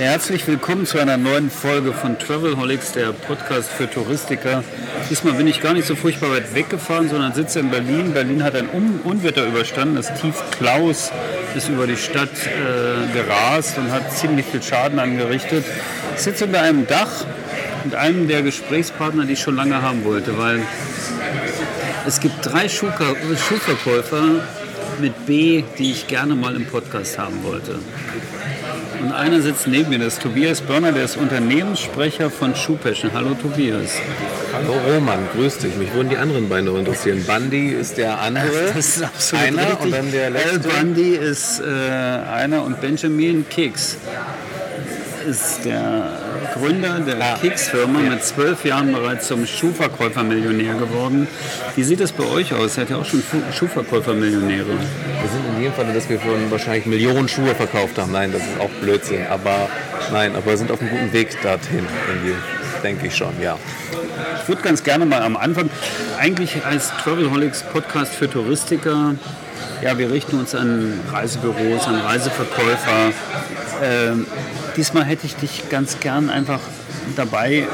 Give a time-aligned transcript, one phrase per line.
[0.00, 4.64] Herzlich willkommen zu einer neuen Folge von Travelholics, der Podcast für Touristiker.
[5.10, 8.14] Diesmal bin ich gar nicht so furchtbar weit weggefahren, sondern sitze in Berlin.
[8.14, 9.96] Berlin hat ein Un Unwetter überstanden.
[9.96, 11.12] Das Tief Klaus
[11.54, 15.66] ist über die Stadt äh, gerast und hat ziemlich viel Schaden angerichtet.
[16.16, 17.26] Ich sitze unter einem Dach
[17.84, 20.62] mit einem der Gesprächspartner, die ich schon lange haben wollte, weil
[22.06, 23.04] es gibt drei Schuhka
[23.36, 24.46] Schuhverkäufer
[24.98, 27.78] mit B, die ich gerne mal im Podcast haben wollte.
[29.00, 33.12] Und einer sitzt neben mir, das ist Tobias Börner, der ist Unternehmenssprecher von Schuhpassion.
[33.14, 33.94] Hallo Tobias.
[34.52, 35.74] Hallo Roman, grüß dich.
[35.76, 37.24] Mich würden die anderen beide interessieren.
[37.26, 39.84] Bundy ist der andere, Das ist absolut einer richtig.
[39.86, 40.68] und dann der Al letzte.
[40.68, 43.96] Bundy ist äh, einer und Benjamin Kicks
[45.20, 46.18] ist der
[46.54, 47.38] Gründer der Ah.
[47.40, 51.28] Kicks-Firma, mit zwölf Jahren bereits zum Schuhverkäufermillionär geworden.
[51.76, 52.74] Wie sieht das bei euch aus?
[52.74, 53.22] Seid ihr auch schon
[53.56, 54.66] Schuhverkäufermillionäre?
[54.66, 58.12] Wir sind in dem Falle, dass wir von wahrscheinlich Millionen Schuhe verkauft haben.
[58.12, 59.26] Nein, das ist auch Blödsinn.
[59.28, 59.68] Aber
[60.12, 62.34] nein, aber wir sind auf einem guten Weg dorthin, irgendwie.
[62.82, 63.58] denke ich schon, ja.
[64.42, 65.68] Ich würde ganz gerne mal am Anfang,
[66.18, 69.14] eigentlich als Travelholics Podcast für Touristiker,
[69.82, 73.12] ja, wir richten uns an Reisebüros, an Reiseverkäufer.
[73.82, 74.26] Ähm,
[74.80, 76.60] diesmal hätte ich dich ganz gern einfach
[77.14, 77.68] dabei,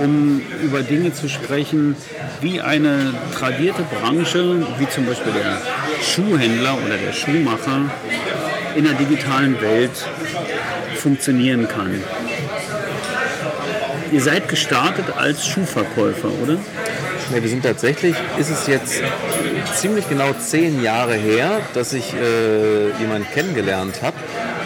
[0.00, 1.96] um über Dinge zu sprechen,
[2.42, 5.62] wie eine tradierte Branche, wie zum Beispiel der
[6.02, 7.90] Schuhhändler oder der Schuhmacher,
[8.76, 9.92] in der digitalen Welt
[10.96, 12.04] funktionieren kann.
[14.12, 16.58] Ihr seid gestartet als Schuhverkäufer, oder?
[17.30, 19.02] Nee, wir sind tatsächlich, ist es jetzt
[19.74, 24.16] ziemlich genau zehn Jahre her, dass ich äh, jemanden kennengelernt habe,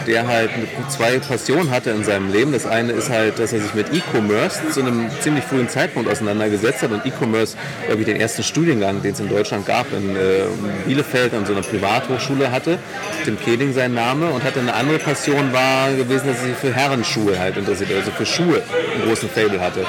[0.07, 0.51] der halt
[0.89, 2.53] zwei Passionen hatte in seinem Leben.
[2.53, 6.83] Das eine ist halt, dass er sich mit E-Commerce zu einem ziemlich frühen Zeitpunkt auseinandergesetzt
[6.83, 7.57] hat und E-Commerce,
[7.99, 10.45] ich, den ersten Studiengang, den es in Deutschland gab, in äh,
[10.87, 12.79] Bielefeld an so einer Privathochschule hatte.
[13.25, 16.73] Tim Keding sein Name und hatte eine andere Passion war gewesen, dass er sich für
[16.73, 18.63] Herrenschuhe halt interessiert, also für Schuhe
[18.95, 19.85] einen großen Fable hatte.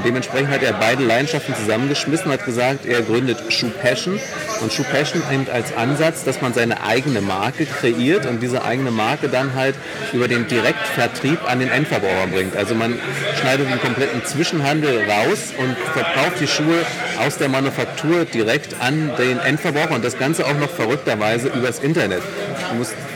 [0.00, 4.18] Und dementsprechend hat er beide Leidenschaften zusammengeschmissen und hat gesagt, er gründet Shoe Passion.
[4.62, 8.90] Und Shoe Passion nimmt als Ansatz, dass man seine eigene Marke kreiert und diese eigene
[8.90, 9.74] Marke dann halt
[10.14, 12.56] über den Direktvertrieb an den Endverbraucher bringt.
[12.56, 12.98] Also man
[13.42, 16.86] schneidet den kompletten Zwischenhandel raus und verkauft die Schuhe
[17.22, 22.22] aus der Manufaktur direkt an den Endverbraucher und das Ganze auch noch verrückterweise übers Internet.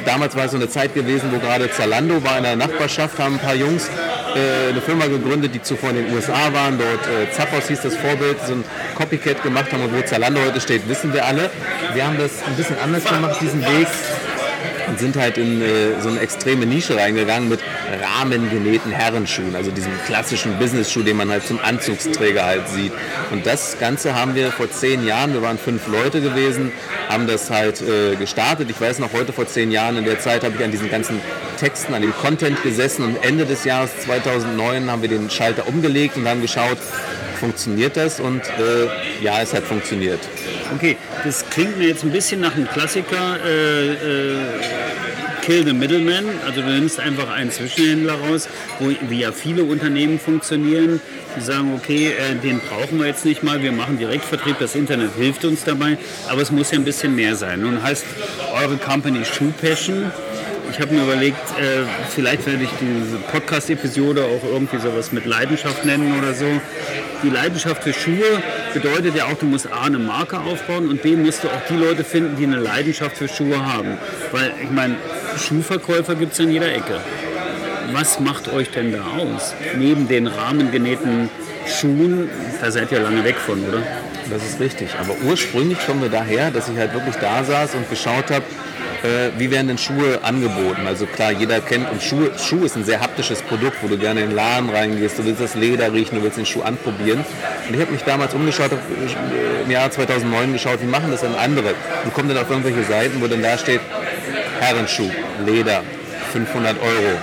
[0.04, 3.36] Damals war es so eine Zeit gewesen, wo gerade Zalando war in der Nachbarschaft, haben
[3.36, 3.88] ein paar Jungs
[4.36, 6.78] äh, eine Firma gegründet, die zuvor in den USA waren.
[6.78, 8.64] Dort äh, Zappos hieß das Vorbild, so ein
[8.96, 11.50] Copycat gemacht haben und wo Zalando heute steht, wissen wir alle.
[11.92, 13.88] Wir haben das ein bisschen anders gemacht, diesen Weg
[14.88, 17.60] und sind halt in äh, so eine extreme Nische reingegangen mit
[18.02, 22.92] rahmengenähten Herrenschuhen, also diesem klassischen Business-Schuh, den man halt zum Anzugsträger halt sieht.
[23.30, 26.72] Und das Ganze haben wir vor zehn Jahren, wir waren fünf Leute gewesen,
[27.08, 28.70] haben das halt äh, gestartet.
[28.70, 31.20] Ich weiß noch, heute vor zehn Jahren, in der Zeit habe ich an diesen ganzen
[31.58, 36.16] Texten, an dem Content gesessen und Ende des Jahres 2009 haben wir den Schalter umgelegt
[36.16, 36.78] und haben geschaut,
[37.38, 38.20] funktioniert das?
[38.20, 40.20] Und äh, ja, es hat funktioniert.
[40.72, 43.38] Okay, das klingt mir jetzt ein bisschen nach einem Klassiker.
[43.44, 44.36] Äh, äh,
[45.44, 48.48] Kill the Middleman, also du nimmst einfach einen Zwischenhändler raus,
[48.78, 51.02] wo, wie ja viele Unternehmen funktionieren.
[51.36, 55.10] Die sagen, okay, äh, den brauchen wir jetzt nicht mal, wir machen Direktvertrieb, das Internet
[55.18, 55.98] hilft uns dabei,
[56.30, 57.60] aber es muss ja ein bisschen mehr sein.
[57.60, 58.06] Nun heißt
[58.54, 60.10] eure Company Shoe Passion.
[60.70, 65.84] Ich habe mir überlegt, äh, vielleicht werde ich diese Podcast-Episode auch irgendwie sowas mit Leidenschaft
[65.84, 66.46] nennen oder so.
[67.22, 68.42] Die Leidenschaft für Schuhe
[68.74, 71.76] bedeutet ja auch, du musst A, eine Marke aufbauen und B, musst du auch die
[71.76, 73.96] Leute finden, die eine Leidenschaft für Schuhe haben.
[74.32, 74.96] Weil, ich meine,
[75.38, 77.00] Schuhverkäufer gibt es in jeder Ecke.
[77.92, 79.54] Was macht euch denn da aus?
[79.78, 81.30] Neben den rahmengenähten
[81.66, 82.28] Schuhen,
[82.60, 83.82] da seid ihr lange weg von, oder?
[84.30, 84.88] Das ist richtig.
[84.98, 88.44] Aber ursprünglich kommen wir daher, dass ich halt wirklich da saß und geschaut habe,
[89.04, 90.86] äh, wie werden denn Schuhe angeboten?
[90.86, 94.22] Also klar, jeder kennt, und Schuhe, Schuh ist ein sehr haptisches Produkt, wo du gerne
[94.22, 97.24] in den Laden reingehst, du willst das Leder riechen, du willst den Schuh anprobieren.
[97.68, 101.20] Und ich habe mich damals umgeschaut, hab, äh, im Jahr 2009 geschaut, wie machen das
[101.20, 101.74] denn andere?
[102.04, 103.80] Und komme dann auf irgendwelche Seiten, wo dann da steht,
[104.60, 105.10] Herrenschuh,
[105.44, 105.82] Leder,
[106.32, 107.18] 500 Euro,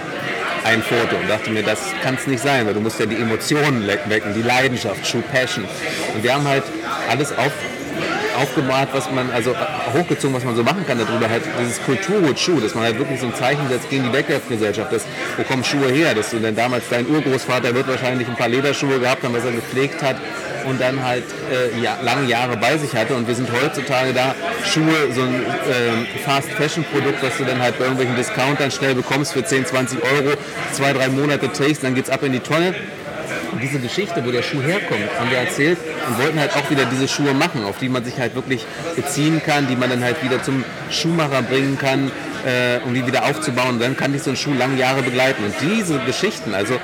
[0.63, 3.15] ein Foto und dachte mir, das kann es nicht sein, weil du musst ja die
[3.15, 5.65] Emotionen wecken, die Leidenschaft, True Passion.
[6.13, 6.63] Und wir haben halt
[7.09, 7.51] alles auf,
[8.35, 9.55] aufgemalt, was man, also
[9.93, 13.27] hochgezogen, was man so machen kann darüber, halt dieses Kulturgutschuh, dass man halt wirklich so
[13.27, 15.05] ein Zeichen setzt gegen die Wegwerfgesellschaft, dass,
[15.37, 18.99] wo kommen Schuhe her, dass du denn damals dein Urgroßvater wird wahrscheinlich ein paar Lederschuhe
[18.99, 20.17] gehabt haben, was er gepflegt hat
[20.65, 23.15] und dann halt äh, ja, lange Jahre bei sich hatte.
[23.15, 24.35] Und wir sind heutzutage da,
[24.65, 29.43] Schuhe, so ein äh, Fast-Fashion-Produkt, was du dann halt bei irgendwelchen Discountern schnell bekommst für
[29.43, 30.35] 10, 20 Euro,
[30.71, 32.75] zwei, drei Monate trägst, dann geht's ab in die Tonne
[33.59, 35.77] diese Geschichte, wo der Schuh herkommt, haben wir erzählt
[36.07, 38.65] und wollten halt auch wieder diese Schuhe machen, auf die man sich halt wirklich
[38.95, 42.11] beziehen kann, die man dann halt wieder zum Schuhmacher bringen kann,
[42.45, 43.79] äh, um die wieder aufzubauen.
[43.79, 45.43] Dann kann ich so einen Schuh lange Jahre begleiten.
[45.43, 46.79] Und diese Geschichten, also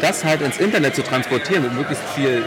[0.00, 2.42] das halt ins Internet zu transportieren mit möglichst viel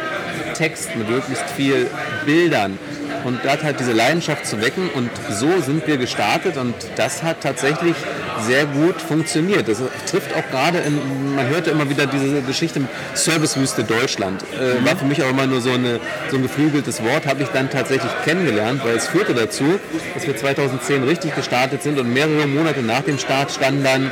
[0.55, 1.87] Text, mit möglichst viel
[2.25, 2.77] Bildern,
[3.23, 7.41] und dort halt diese Leidenschaft zu wecken und so sind wir gestartet und das hat
[7.41, 7.95] tatsächlich
[8.41, 9.67] sehr gut funktioniert.
[9.67, 14.43] Das trifft auch gerade in, man hörte immer wieder diese Geschichte mit Servicewüste Deutschland.
[14.53, 15.99] Äh, war für mich auch immer nur so, eine,
[16.29, 19.79] so ein geflügeltes Wort, habe ich dann tatsächlich kennengelernt, weil es führte dazu,
[20.13, 24.11] dass wir 2010 richtig gestartet sind und mehrere Monate nach dem Start standen dann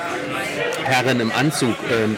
[0.83, 2.17] Herren im Anzug ähm,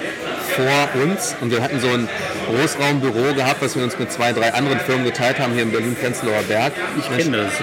[0.55, 2.07] vor uns und wir hatten so ein
[2.49, 6.43] Großraumbüro gehabt, was wir uns mit zwei, drei anderen Firmen geteilt haben hier in Berlin-Prenzlauer
[6.47, 6.73] Berg.
[6.97, 7.53] Ich kenne das.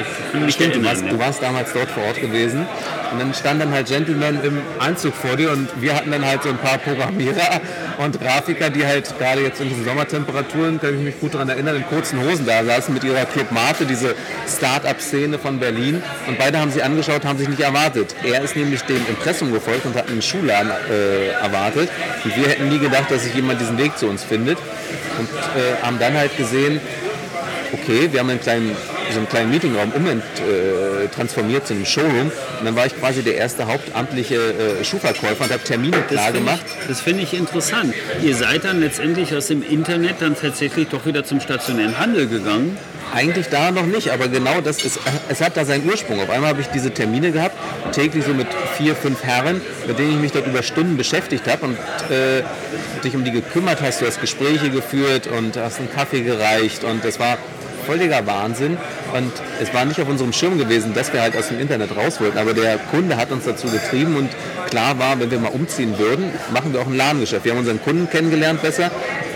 [0.47, 2.67] Ich, ich du, warst, du warst damals dort vor Ort gewesen.
[3.13, 6.43] Und dann stand dann halt Gentleman im Anzug vor dir und wir hatten dann halt
[6.43, 7.61] so ein paar Programmierer
[7.99, 11.77] und Grafiker, die halt gerade jetzt in diesen Sommertemperaturen, kann ich mich gut daran erinnern,
[11.77, 14.15] in kurzen Hosen da saßen mit ihrer Club Mate, diese
[14.49, 16.03] Start-up-Szene von Berlin.
[16.27, 18.15] Und beide haben sie angeschaut, haben sich nicht erwartet.
[18.23, 21.89] Er ist nämlich dem Impressum gefolgt und hat einen Schuhladen äh, erwartet.
[22.25, 24.59] Und wir hätten nie gedacht, dass sich jemand diesen Weg zu uns findet.
[25.19, 26.81] Und äh, haben dann halt gesehen,
[27.73, 28.77] okay, wir haben einen kleinen
[29.13, 32.33] so einen kleinen Meetingraum umtransformiert äh, transformiert zu einem Showroom.
[32.59, 36.65] Und dann war ich quasi der erste hauptamtliche äh, Schuhverkäufer und habe Termine klar gemacht.
[36.89, 37.95] das finde ich interessant.
[38.23, 42.77] Ihr seid dann letztendlich aus dem Internet dann tatsächlich doch wieder zum stationären Handel gegangen.
[43.15, 44.99] Eigentlich da noch nicht, aber genau das ist,
[45.29, 46.21] es hat da seinen Ursprung.
[46.21, 47.57] Auf einmal habe ich diese Termine gehabt,
[47.93, 51.67] täglich so mit vier, fünf Herren, mit denen ich mich dort über Stunden beschäftigt habe
[51.67, 51.79] und
[52.11, 52.43] äh,
[53.03, 54.01] dich um die gekümmert hast.
[54.01, 57.39] Du hast Gespräche geführt und hast einen Kaffee gereicht und das war
[57.87, 58.77] völliger Wahnsinn.
[59.15, 59.33] Und
[59.63, 62.37] es war nicht auf unserem Schirm gewesen, dass wir halt aus dem Internet raus wollten.
[62.37, 64.31] Aber der Kunde hat uns dazu getrieben und
[64.69, 67.45] klar war, wenn wir mal umziehen würden, machen wir auch ein Ladengeschäft.
[67.45, 68.91] Wir haben unseren Kunden kennengelernt besser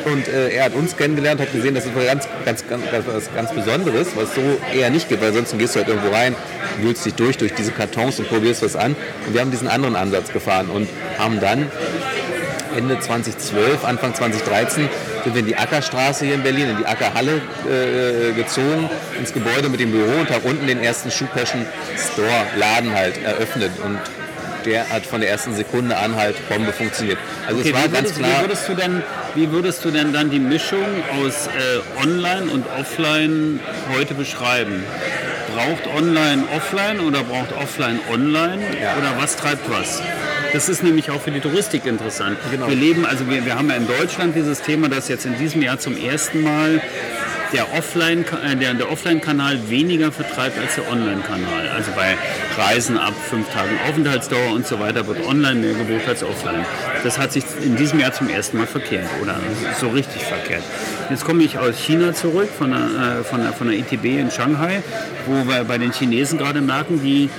[0.05, 3.53] und äh, er hat uns kennengelernt, hat gesehen, das ist ganz, ganz, ganz, ganz, ganz
[3.53, 4.41] Besonderes, was so
[4.75, 6.35] eher nicht gibt, weil sonst gehst du halt irgendwo rein,
[6.81, 8.97] wühlst dich durch, durch diese Kartons und probierst was an.
[9.27, 10.89] Und wir haben diesen anderen Ansatz gefahren und
[11.19, 11.71] haben dann
[12.77, 14.89] Ende 2012, Anfang 2013
[15.25, 18.89] sind wir in die Ackerstraße hier in Berlin, in die Ackerhalle äh, gezogen,
[19.19, 23.73] ins Gebäude mit dem Büro und haben unten den ersten Schuhpassion Store, Laden halt eröffnet.
[23.85, 23.99] Und
[24.65, 27.19] der hat von der ersten Sekunde an halt Bombe funktioniert.
[27.47, 28.31] Also okay, es war ganz klar.
[28.31, 29.03] Wie würdest, du denn,
[29.35, 30.87] wie würdest du denn dann die Mischung
[31.21, 33.61] aus äh, Online und Offline
[33.95, 34.85] heute beschreiben?
[35.55, 38.63] Braucht Online Offline oder braucht Offline Online?
[38.81, 38.97] Ja.
[38.97, 40.01] Oder was treibt was?
[40.53, 42.37] Das ist nämlich auch für die Touristik interessant.
[42.51, 42.69] Genau.
[42.69, 45.63] Wir leben, also wir, wir haben ja in Deutschland dieses Thema, dass jetzt in diesem
[45.63, 46.81] Jahr zum ersten Mal
[47.53, 51.69] der Offline, äh, der, der Offline-Kanal weniger vertreibt als der Online-Kanal.
[51.75, 52.17] Also bei
[52.57, 56.65] Reisen ab fünf Tagen Aufenthaltsdauer und so weiter wird online mehr gebucht als offline.
[57.03, 59.37] Das hat sich in diesem Jahr zum ersten Mal verkehrt oder
[59.81, 60.63] so richtig verkehrt.
[61.09, 64.31] Jetzt komme ich aus China zurück, von der, äh, von der, von der ITB in
[64.31, 64.83] Shanghai,
[65.27, 67.31] wo wir bei den Chinesen gerade merken, die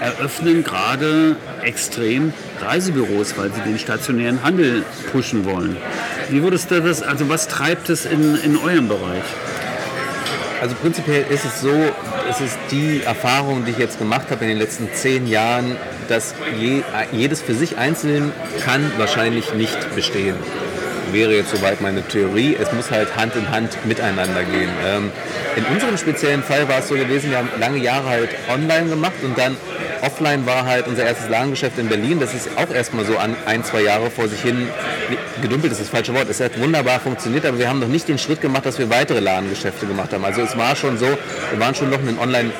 [0.00, 5.76] eröffnen gerade extrem Reisebüros, weil sie den stationären Handel pushen wollen.
[6.30, 9.24] Wie würdest du das, also was treibt es in, in eurem Bereich?
[10.60, 11.72] Also prinzipiell ist es so,
[12.28, 15.76] es ist die Erfahrung, die ich jetzt gemacht habe in den letzten zehn Jahren,
[16.08, 18.32] dass je, jedes für sich einzeln
[18.64, 20.36] kann wahrscheinlich nicht bestehen.
[21.12, 22.56] Wäre jetzt soweit meine Theorie.
[22.60, 24.68] Es muss halt Hand in Hand miteinander gehen.
[24.84, 25.10] Ähm,
[25.56, 29.14] in unserem speziellen Fall war es so gewesen, wir haben lange Jahre halt online gemacht
[29.22, 29.56] und dann
[30.02, 32.20] offline war halt unser erstes Ladengeschäft in Berlin.
[32.20, 34.68] Das ist auch erstmal so an ein, zwei Jahre vor sich hin
[35.42, 36.28] gedümpelt, ist das falsche Wort.
[36.28, 39.20] Es hat wunderbar funktioniert, aber wir haben noch nicht den Schritt gemacht, dass wir weitere
[39.20, 40.24] Ladengeschäfte gemacht haben.
[40.24, 42.50] Also es war schon so, wir waren schon noch ein Online-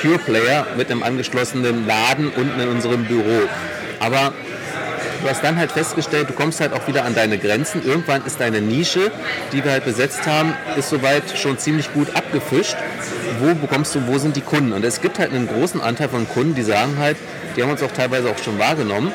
[0.00, 3.42] Pure Player mit einem angeschlossenen Laden unten in unserem Büro.
[3.98, 4.32] Aber
[5.22, 7.82] du hast dann halt festgestellt, du kommst halt auch wieder an deine Grenzen.
[7.84, 9.10] Irgendwann ist deine Nische,
[9.52, 12.76] die wir halt besetzt haben, ist soweit schon ziemlich gut abgefischt.
[13.40, 14.72] Wo bekommst du, wo sind die Kunden?
[14.72, 17.16] Und es gibt halt einen großen Anteil von Kunden, die sagen halt,
[17.56, 19.12] die haben uns auch teilweise auch schon wahrgenommen,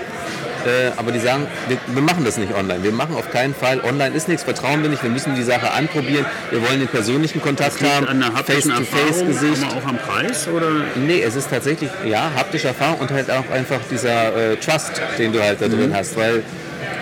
[0.98, 2.84] aber die sagen, wir, wir, machen das nicht online.
[2.84, 5.72] Wir machen auf keinen Fall, online ist nichts, vertrauen wir nicht, wir müssen die Sache
[5.72, 8.08] anprobieren, wir wollen den persönlichen Kontakt haben,
[8.46, 9.64] Face-to-Face-Gesicht.
[9.66, 10.48] auch am Preis?
[10.48, 10.72] Oder?
[10.96, 15.34] Nee, es ist tatsächlich, ja, haptische Erfahrung und halt auch einfach dieser äh, Trust, den
[15.34, 15.96] du halt da drin mhm.
[15.96, 16.44] hast, weil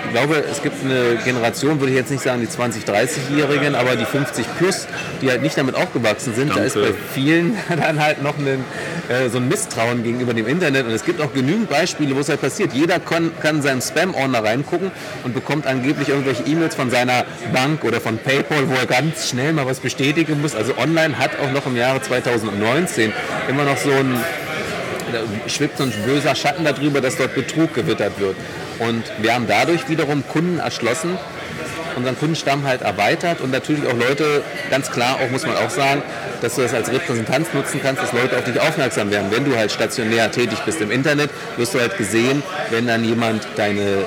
[0.05, 3.95] ich glaube, es gibt eine Generation, würde ich jetzt nicht sagen die 20-, 30-Jährigen, aber
[3.95, 4.88] die 50 plus,
[5.22, 6.62] die halt nicht damit aufgewachsen sind, Danke.
[6.62, 8.48] da ist bei vielen dann halt noch ein,
[9.10, 10.86] äh, so ein Misstrauen gegenüber dem Internet.
[10.86, 12.74] Und es gibt auch genügend Beispiele, wo es halt passiert.
[12.74, 14.91] Jeder kann, kann seinen Spam-Ordner reingucken
[15.24, 19.53] und bekommt angeblich irgendwelche E-Mails von seiner Bank oder von PayPal, wo er ganz schnell
[19.53, 20.55] mal was bestätigen muss.
[20.55, 23.13] Also online hat auch noch im Jahre 2019
[23.50, 24.17] immer noch so ein
[25.13, 28.36] da schwebt so ein böser Schatten darüber, dass dort Betrug gewittert wird.
[28.80, 31.18] Und wir haben dadurch wiederum Kunden erschlossen,
[31.96, 36.01] unseren Kundenstamm halt erweitert und natürlich auch Leute, ganz klar, auch muss man auch sagen,
[36.42, 39.27] dass du das als Repräsentanz nutzen kannst, dass Leute auf dich aufmerksam werden.
[39.32, 43.48] Wenn du halt stationär tätig bist im Internet, wirst du halt gesehen, wenn dann jemand
[43.56, 44.06] deine,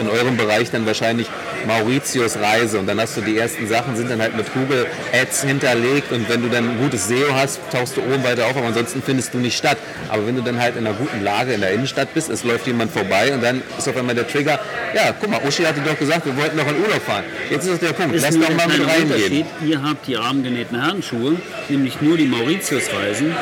[0.00, 1.28] in eurem Bereich dann wahrscheinlich
[1.66, 5.42] Mauritius Reise und dann hast du die ersten Sachen, sind dann halt mit Google Ads
[5.44, 8.66] hinterlegt und wenn du dann ein gutes SEO hast, tauchst du oben weiter auf, aber
[8.66, 9.78] ansonsten findest du nicht statt.
[10.08, 12.66] Aber wenn du dann halt in einer guten Lage in der Innenstadt bist, es läuft
[12.66, 14.58] jemand vorbei und dann ist auf einmal der Trigger,
[14.94, 17.24] ja, guck mal, Uschi hatte doch gesagt, wir wollten noch in Urlaub fahren.
[17.50, 19.46] Jetzt ist das der Punkt, ist lass doch mal mit reingehen.
[19.64, 21.36] Ihr habt die rahmengenähten Herrenschuhe,
[21.68, 23.34] nämlich nur die Mauritius Reisen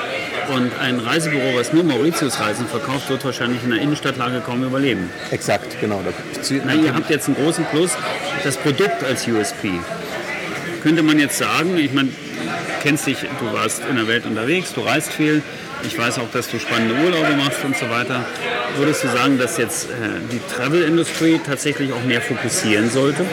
[0.48, 5.10] und ein Reisebüro, was nur Mauritius-Reisen verkauft, wird wahrscheinlich in der Innenstadtlage kaum überleben.
[5.30, 6.02] Exakt, genau.
[6.64, 7.92] Na, ihr habt jetzt einen großen Plus,
[8.44, 9.72] das Produkt als USP.
[10.82, 12.10] Könnte man jetzt sagen, ich meine,
[12.82, 15.42] kennst dich, du warst in der Welt unterwegs, du reist viel.
[15.82, 18.24] Ich weiß auch, dass du spannende Urlaube machst und so weiter.
[18.76, 23.24] Würdest du sagen, dass jetzt äh, die Travel Industry tatsächlich auch mehr fokussieren sollte?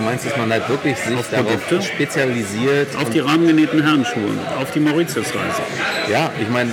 [0.00, 1.82] Meinst, dass man halt wirklich sich auf darauf Produkte?
[1.82, 2.96] spezialisiert?
[2.96, 5.62] Auf die rahmengenähten Herrenschuhe, auf die Mauritiusreise.
[6.10, 6.72] Ja, ich meine,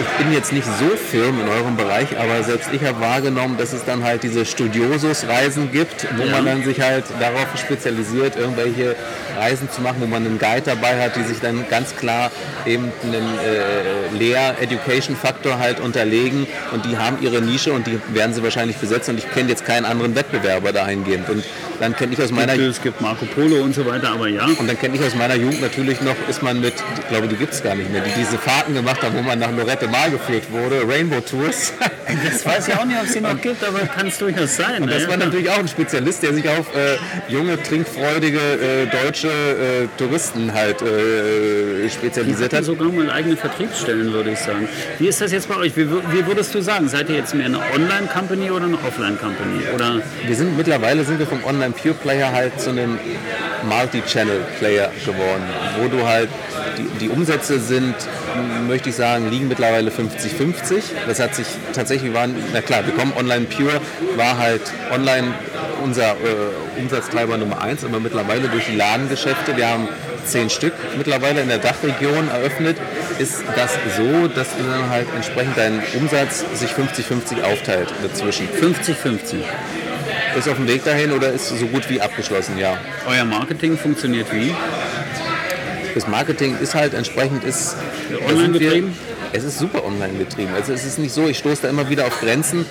[0.00, 3.72] ich bin jetzt nicht so firm in eurem Bereich, aber selbst ich habe wahrgenommen, dass
[3.72, 6.32] es dann halt diese Studiosus-Reisen gibt, wo ja.
[6.32, 8.96] man dann sich halt darauf spezialisiert, irgendwelche
[9.38, 12.30] Reisen zu machen, wo man einen Guide dabei hat, die sich dann ganz klar
[12.64, 18.42] eben einen äh, Lehr-Education-Faktor halt unterlegen und die haben ihre Nische und die werden sie
[18.42, 21.28] wahrscheinlich besetzen und ich kenne jetzt keinen anderen Wettbewerber dahingehend.
[21.28, 21.44] Und
[21.80, 24.44] dann kenne ich aus meiner Es gibt Marco Polo und so weiter, aber ja.
[24.44, 27.36] Und dann kenne ich aus meiner Jugend natürlich noch, ist man mit, ich glaube, die
[27.36, 30.10] gibt es gar nicht mehr, die diese Fahrten gemacht haben, wo man nach Lorette Mal
[30.10, 31.72] geführt wurde, Rainbow Tours.
[32.24, 34.82] Das weiß ich auch nicht, ob es die noch gibt, aber kann es durchaus sein.
[34.82, 35.10] Und das ne?
[35.10, 36.96] war natürlich auch ein Spezialist, der sich auf äh,
[37.28, 42.64] junge, trinkfreudige äh, deutsche äh, Touristen halt äh, spezialisiert hat.
[42.64, 44.68] sogar mal eigene Vertriebsstellen, würde ich sagen.
[44.98, 45.76] Wie ist das jetzt bei euch?
[45.76, 46.88] Wie, wie würdest du sagen?
[46.88, 49.60] Seid ihr jetzt mehr eine Online-Company oder eine Offline-Company?
[50.26, 52.98] Wir sind mittlerweile sind wir vom Online-Pure-Player halt zu einem
[53.68, 55.42] Multi-Channel-Player geworden,
[55.78, 56.28] wo du halt
[56.78, 57.94] die, die Umsätze sind,
[58.66, 60.82] möchte ich sagen, liegen mittlerweile 50-50.
[61.06, 63.80] Das hat sich tatsächlich waren, na klar, wir kommen online pure,
[64.16, 64.62] war halt
[64.92, 65.34] online
[65.82, 69.88] unser äh, Umsatztreiber Nummer eins, aber mittlerweile durch die Ladengeschäfte, wir haben
[70.24, 72.76] zehn Stück mittlerweile in der Dachregion eröffnet,
[73.18, 78.48] ist das so, dass dann halt entsprechend dein Umsatz sich 50-50 aufteilt dazwischen.
[78.48, 79.36] 50-50.
[80.36, 82.78] Ist auf dem Weg dahin oder ist so gut wie abgeschlossen, ja.
[83.06, 84.54] Euer Marketing funktioniert wie?
[85.94, 87.76] Das Marketing ist halt entsprechend ist
[88.28, 88.96] online betrieben.
[89.32, 90.52] Es ist super online betrieben.
[90.54, 92.64] Also es ist nicht so, ich stoße da immer wieder auf Grenzen.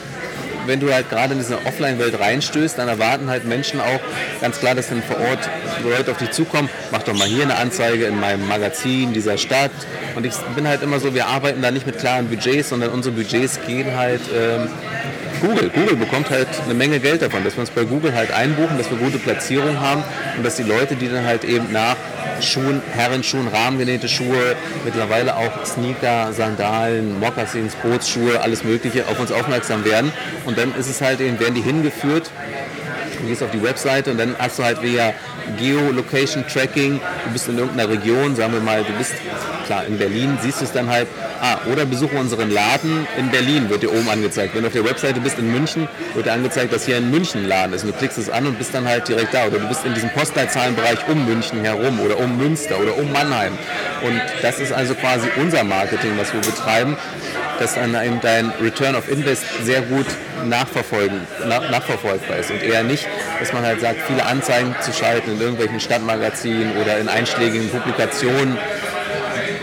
[0.66, 4.00] Wenn du halt gerade in diese Offline-Welt reinstößt, dann erwarten halt Menschen auch
[4.40, 5.50] ganz klar, dass dann vor Ort
[5.84, 6.70] Leute auf dich zukommen.
[6.92, 9.72] Mach doch mal hier eine Anzeige in meinem Magazin dieser Stadt.
[10.16, 13.16] Und ich bin halt immer so, wir arbeiten da nicht mit klaren Budgets, sondern unsere
[13.16, 14.68] Budgets gehen halt ähm,
[15.42, 15.70] Google.
[15.70, 18.90] Google bekommt halt eine Menge Geld davon, dass wir uns bei Google halt einbuchen, dass
[18.90, 20.04] wir gute Platzierung haben
[20.38, 21.96] und dass die Leute, die dann halt eben nach
[22.42, 24.56] Schuhen, Herrenschuhen, rahmengenähte Schuhe,
[24.86, 30.12] mittlerweile auch Sneaker, Sandalen, Mokassins, Bootsschuhe, alles Mögliche auf uns aufmerksam werden.
[30.46, 32.32] Und dann ist es halt eben, werden die hingeführt
[33.20, 35.14] du gehst auf die Webseite und dann hast du halt via
[35.58, 39.14] Geolocation Tracking, du bist in irgendeiner Region, sagen wir mal, du bist
[39.66, 41.08] klar in Berlin, siehst du es dann halt,
[41.42, 44.56] ah, oder besuche unseren Laden in Berlin, wird dir oben angezeigt.
[44.56, 47.48] Wenn du auf der Webseite bist in München, wird dir angezeigt, dass hier ein München
[47.48, 47.84] Laden ist.
[47.84, 49.48] Und du klickst es an und bist dann halt direkt da.
[49.48, 53.58] Oder du bist in diesem Postleitzahlenbereich um München herum oder um Münster oder um Mannheim.
[54.02, 56.98] Und das ist also quasi unser Marketing, was wir betreiben
[57.60, 60.06] dass dann dein Return of Invest sehr gut
[60.46, 63.06] nachverfolgen, nach, nachverfolgbar ist und eher nicht,
[63.40, 68.58] dass man halt sagt, viele Anzeigen zu schalten in irgendwelchen Stadtmagazinen oder in einschlägigen Publikationen,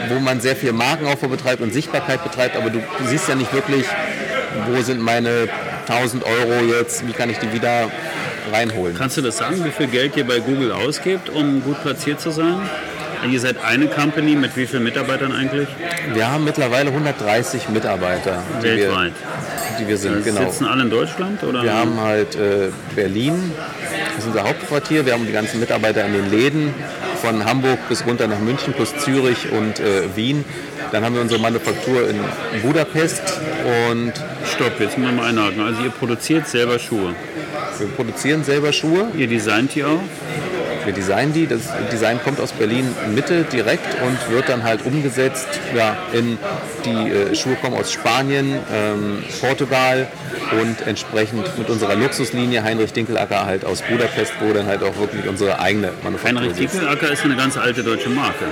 [0.08, 3.52] wo man sehr viel Markenaufbau betreibt und Sichtbarkeit betreibt, aber du, du siehst ja nicht
[3.52, 3.86] wirklich,
[4.70, 5.48] wo sind meine
[5.88, 7.90] 1000 Euro jetzt, wie kann ich die wieder
[8.52, 8.94] reinholen.
[8.96, 12.30] Kannst du das sagen, wie viel Geld ihr bei Google ausgibt, um gut platziert zu
[12.30, 12.60] sein?
[13.30, 15.68] Ihr seid eine Company mit wie vielen Mitarbeitern eigentlich?
[16.12, 18.42] Wir haben mittlerweile 130 Mitarbeiter.
[18.60, 19.12] Weltweit?
[19.78, 20.50] Die wir, die wir sind, also genau.
[20.50, 21.42] Sitzen alle in Deutschland?
[21.42, 21.62] Oder?
[21.62, 23.52] Wir haben halt äh, Berlin,
[24.14, 25.06] das ist unser Hauptquartier.
[25.06, 26.74] Wir haben die ganzen Mitarbeiter in den Läden
[27.20, 30.44] von Hamburg bis runter nach München plus Zürich und äh, Wien.
[30.92, 32.16] Dann haben wir unsere Manufaktur in
[32.62, 33.40] Budapest
[33.90, 34.12] und
[34.44, 35.60] stopp, jetzt müssen wir mal einhaken.
[35.62, 37.14] Also ihr produziert selber Schuhe.
[37.78, 39.08] Wir produzieren selber Schuhe.
[39.16, 40.00] Ihr designt die auch?
[40.86, 41.46] Wir designen die.
[41.46, 41.62] Das
[41.92, 45.48] Design kommt aus Berlin Mitte direkt und wird dann halt umgesetzt.
[45.74, 46.38] Ja, in
[46.84, 50.06] die äh, Schuhe kommen aus Spanien, ähm, Portugal
[50.52, 55.26] und entsprechend mit unserer Luxuslinie Heinrich Dinkelacker halt aus Budapest, wo dann halt auch wirklich
[55.28, 56.56] unsere eigene Manufaktur Heinrich.
[56.56, 58.44] Dinkelacker ist eine ganz alte deutsche Marke.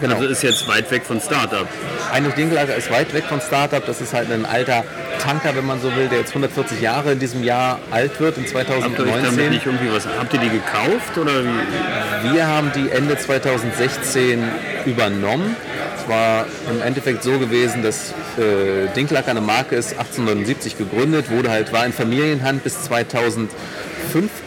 [0.00, 0.16] Genau.
[0.16, 1.66] Also ist jetzt weit weg von Startup.
[2.12, 3.84] Heinrich Dinkelacker ist weit weg von Startup.
[3.84, 4.84] Das ist halt ein alter
[5.18, 8.44] Tanker, wenn man so will, der jetzt 140 Jahre in diesem Jahr alt wird, in
[8.44, 9.50] Habt ihr damit 2019.
[9.50, 10.06] nicht irgendwie was?
[10.06, 12.34] Habt ihr die gekauft oder wie?
[12.34, 14.42] Wir haben die Ende 2016
[14.86, 15.56] übernommen.
[15.96, 21.50] Es war im Endeffekt so gewesen, dass äh, Dinklacker eine Marke ist, 1879 gegründet, wurde
[21.50, 23.50] halt, war in Familienhand bis 2005,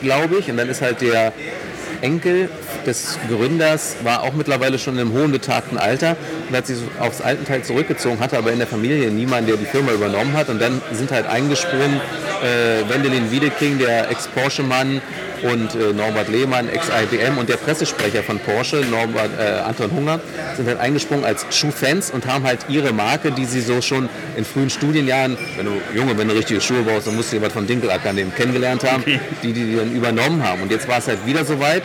[0.02, 0.50] glaube ich.
[0.50, 1.34] Und dann ist halt der
[2.02, 2.50] Enkel
[2.86, 6.16] des Gründers, war auch mittlerweile schon im hohen betagten Alter
[6.50, 9.92] und hat sich aufs Altenteil zurückgezogen, hatte aber in der Familie niemanden, der die Firma
[9.92, 10.50] übernommen hat.
[10.50, 12.02] Und dann sind halt eingesprungen
[12.42, 15.02] äh, Wendelin Wiedeking, der Ex-Porsche-Mann,
[15.44, 20.20] und äh, Norbert Lehmann, Ex-IBM und der Pressesprecher von Porsche, Norbert, äh, Anton Hunger,
[20.56, 24.46] sind halt eingesprungen als Schuhfans und haben halt ihre Marke, die sie so schon in
[24.46, 27.68] frühen Studienjahren, wenn du Junge, wenn du richtige Schuhe baust, dann musst du jemand von
[27.68, 29.04] Dinkelacker nehmen, kennengelernt haben,
[29.44, 30.62] die, die die dann übernommen haben.
[30.62, 31.84] Und jetzt war es halt wieder soweit.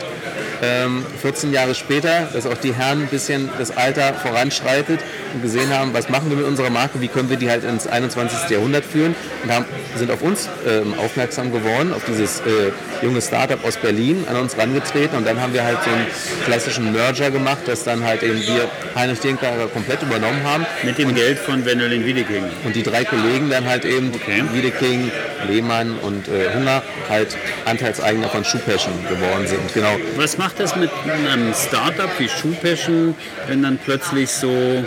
[0.63, 4.99] Ähm, 14 Jahre später, dass auch die Herren ein bisschen das Alter voranschreitet
[5.33, 7.85] und gesehen haben, was machen wir mit unserer Marke, wie können wir die halt ins
[7.87, 8.49] 21.
[8.49, 12.71] Jahrhundert führen und haben, sind auf uns ähm, aufmerksam geworden, auf dieses äh,
[13.03, 16.07] junge Startup aus Berlin, an uns rangetreten und dann haben wir halt so einen
[16.45, 21.13] klassischen Merger gemacht, dass dann halt eben wir Heinrich Dinklager komplett übernommen haben Mit dem
[21.13, 22.43] Geld von Wendelin Wiedeking.
[22.63, 24.43] und die drei Kollegen dann halt eben, Okay.
[24.53, 25.11] Wiedeking,
[25.47, 27.35] Lehmann und äh, Hunger, halt
[27.65, 29.73] Anteilseigner von Schuhpassion geworden sind.
[29.73, 29.95] Genau.
[30.15, 33.15] Was macht das mit einem Startup wie Schuhpassion,
[33.47, 34.83] wenn dann plötzlich so,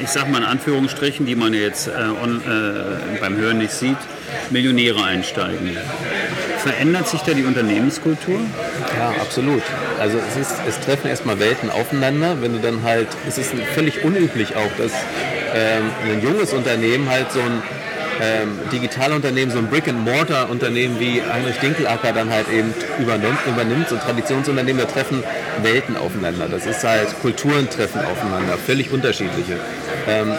[0.00, 1.92] ich sag mal in Anführungsstrichen, die man jetzt äh,
[2.22, 3.96] on, äh, beim Hören nicht sieht,
[4.50, 5.76] Millionäre einsteigen?
[6.58, 8.40] Verändert sich da die Unternehmenskultur?
[8.98, 9.62] Ja, absolut.
[9.98, 12.42] Also es, ist, es treffen erstmal Welten aufeinander.
[12.42, 14.92] Wenn du dann halt, es ist völlig unüblich auch, dass
[15.54, 17.62] ähm, ein junges Unternehmen halt so ein
[18.22, 24.00] ähm, Digitalunternehmen, so ein Brick-and-Mortar-Unternehmen wie Heinrich Dinkelacker dann halt eben übernimmt, übernimmt, so ein
[24.00, 25.22] Traditionsunternehmen, da treffen
[25.62, 26.48] Welten aufeinander.
[26.48, 29.58] Das ist halt Kulturen treffen aufeinander, völlig unterschiedliche.
[30.08, 30.32] Ähm,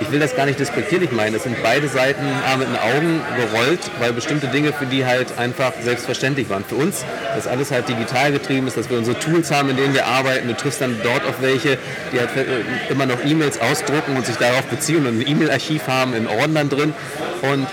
[0.00, 2.24] ich will das gar nicht despektierlich meinen, es sind beide Seiten
[2.58, 6.64] mit den Augen gerollt, weil bestimmte Dinge für die halt einfach selbstverständlich waren.
[6.64, 7.04] Für uns,
[7.34, 10.48] dass alles halt digital getrieben ist, dass wir unsere Tools haben, in denen wir arbeiten.
[10.48, 11.78] Du triffst dann dort auf welche,
[12.12, 16.14] die halt äh, immer noch E-Mails ausdrucken und sich darauf beziehen und ein E-Mail-Archiv haben
[16.14, 16.94] in Ordnern drin.
[17.42, 17.66] Und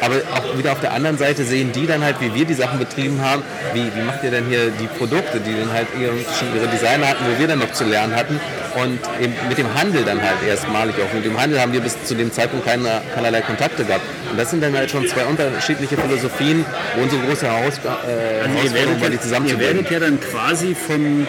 [0.00, 2.78] aber auch wieder auf der anderen Seite sehen die dann halt, wie wir die Sachen
[2.78, 6.54] betrieben haben, wie, wie macht ihr denn hier die Produkte, die dann halt ihre, schon
[6.54, 8.38] ihre Designer hatten, wo wir dann noch zu lernen hatten.
[8.82, 11.12] Und eben mit dem Handel dann halt erstmalig auch.
[11.14, 14.04] Mit dem Handel haben wir bis zu dem Zeitpunkt keine, keinerlei Kontakte gehabt.
[14.30, 18.54] Und das sind dann halt schon zwei unterschiedliche Philosophien, wo unsere große Heraus, äh, Also
[18.54, 19.74] Herausforderung war, die ja, ihr zusammenzubringen.
[19.76, 21.26] werdet ja dann quasi vom,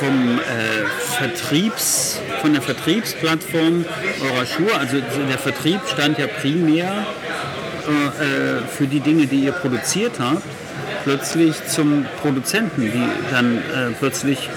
[0.00, 3.84] vom äh, Vertriebs, von der Vertriebsplattform
[4.24, 4.96] eurer Schuhe, also
[5.28, 7.06] der Vertrieb stand ja primär
[7.86, 10.42] äh, für die Dinge, die ihr produziert habt,
[11.04, 14.48] plötzlich zum Produzenten, die dann äh, plötzlich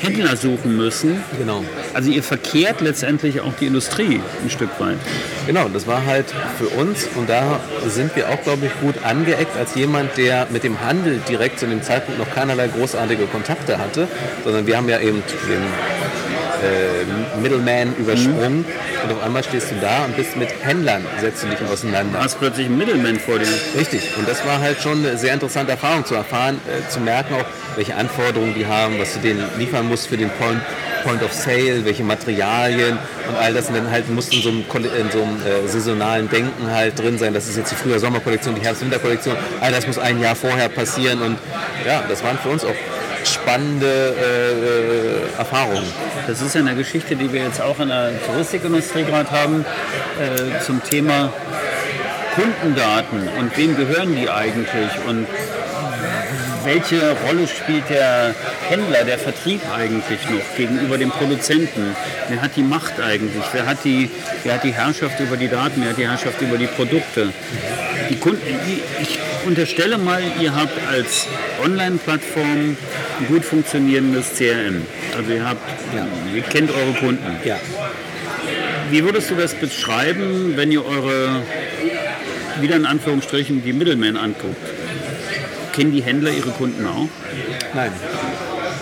[0.00, 1.22] Händler suchen müssen.
[1.38, 1.64] Genau.
[1.94, 4.98] Also ihr verkehrt letztendlich auch die Industrie ein Stück weit.
[5.46, 6.26] Genau, das war halt
[6.58, 10.64] für uns und da sind wir auch, glaube ich, gut angeeckt als jemand, der mit
[10.64, 14.08] dem Handel direkt zu dem Zeitpunkt noch keinerlei großartige Kontakte hatte,
[14.44, 15.62] sondern wir haben ja eben den
[16.62, 18.64] äh, Middleman übersprungen
[19.04, 22.20] und auf einmal stehst du da und bist mit Händlern, setzt du dich auseinander.
[22.20, 23.46] hast plötzlich einen Middleman vor dir.
[23.76, 24.02] Richtig.
[24.16, 27.44] Und das war halt schon eine sehr interessante Erfahrung zu erfahren, äh, zu merken auch,
[27.76, 30.60] welche Anforderungen die haben, was du denen liefern musst für den Point,
[31.04, 33.68] Point of Sale, welche Materialien und all das.
[33.68, 34.64] Und dann halt musst du in so einem,
[35.00, 37.34] in so einem äh, saisonalen Denken halt drin sein.
[37.34, 39.36] Das ist jetzt die frühe Sommerkollektion, die Herbst-Winter-Kollektion.
[39.60, 41.22] All das muss ein Jahr vorher passieren.
[41.22, 41.38] Und
[41.86, 42.74] ja, das waren für uns auch
[43.28, 45.92] spannende äh, äh, Erfahrungen.
[46.26, 49.64] Das ist ja eine Geschichte, die wir jetzt auch in der Touristikindustrie gerade haben,
[50.20, 51.32] äh, zum Thema
[52.34, 55.26] Kundendaten und wem gehören die eigentlich und
[56.64, 58.34] welche Rolle spielt der
[58.68, 61.96] Händler, der Vertrieb eigentlich noch gegenüber dem Produzenten?
[62.28, 63.44] Wer hat die Macht eigentlich?
[63.52, 64.10] Wer hat die,
[64.44, 65.80] wer hat die Herrschaft über die Daten?
[65.80, 67.32] Wer hat die Herrschaft über die Produkte?
[68.10, 68.42] Die Kunden,
[69.00, 71.26] ich unterstelle mal, ihr habt als
[71.64, 72.76] Online-Plattform
[73.20, 74.82] ein gut funktionierendes CRM.
[75.16, 75.62] Also ihr habt,
[76.34, 77.36] ihr kennt eure Kunden.
[77.44, 77.56] Ja.
[78.90, 81.42] Wie würdest du das beschreiben, wenn ihr eure,
[82.60, 84.56] wieder in Anführungsstrichen, die Middlemen anguckt?
[85.72, 87.08] Kennen die Händler ihre Kunden auch?
[87.74, 87.92] Nein.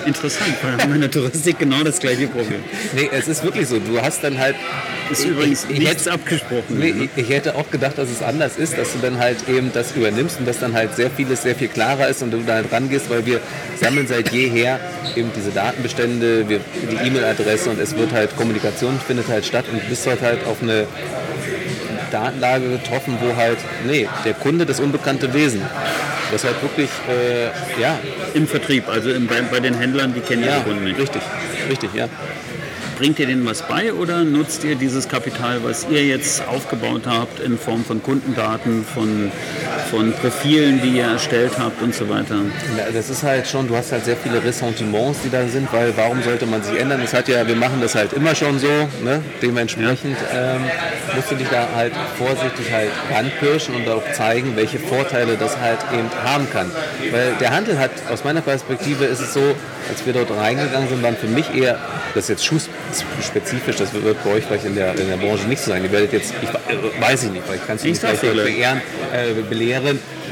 [0.07, 2.62] Interessant, weil haben in der Touristik genau das gleiche Problem.
[2.95, 3.79] Nee, es ist wirklich so.
[3.79, 4.55] Du hast dann halt.
[5.11, 6.79] Ist übrigens ich, ich, hätte, abgesprochen.
[6.79, 7.09] nee, ne?
[7.14, 9.92] ich, ich hätte auch gedacht, dass es anders ist, dass du dann halt eben das
[9.92, 12.73] übernimmst und dass dann halt sehr vieles sehr viel klarer ist und du da halt
[12.73, 13.40] rangehst, weil wir
[13.81, 14.81] sammeln seit jeher
[15.14, 19.81] eben diese Datenbestände, wir, die E-Mail-Adresse und es wird halt, Kommunikation findet halt statt und
[19.81, 20.87] du bist halt halt auf eine
[22.11, 25.62] Datenlage getroffen, wo halt, nee, der Kunde das unbekannte Wesen.
[26.33, 27.47] Das halt wirklich, äh,
[27.81, 27.99] ja,
[28.35, 30.99] Im Vertrieb, also im, bei, bei den Händlern, die kennen ja, ihre Kunden nicht.
[30.99, 31.23] richtig,
[31.71, 32.09] richtig, ja.
[32.99, 37.41] Bringt ihr denen was bei oder nutzt ihr dieses Kapital, was ihr jetzt aufgebaut habt
[37.41, 39.31] in Form von Kundendaten, von,
[39.90, 42.37] von Profilen, die ihr erstellt habt und so weiter?
[42.77, 45.92] Ja, das ist halt schon, du hast halt sehr viele Ressentiments, die da sind, weil
[45.96, 47.01] warum sollte man sich ändern?
[47.03, 48.68] Das hat ja, wir machen das halt immer schon so,
[49.03, 49.22] ne?
[49.42, 50.62] dementsprechend ähm,
[51.14, 55.79] musst du dich da halt vorsichtig halt ranpirschen und auch zeigen, welche Vorteile das halt
[55.92, 56.70] eben haben kann.
[57.11, 59.42] Weil der Handel hat, aus meiner Perspektive ist es so,
[59.88, 61.79] als wir dort reingegangen sind, waren für mich eher,
[62.14, 65.62] das ist jetzt schuhspezifisch, das wird bei euch vielleicht in der, in der Branche nicht
[65.62, 65.85] so sein.
[65.85, 68.33] Ihr werdet jetzt, ich äh, weiß ich nicht, weil ich kann es Ich nicht dir.
[68.33, 68.81] beehren,
[69.12, 69.76] äh, belehren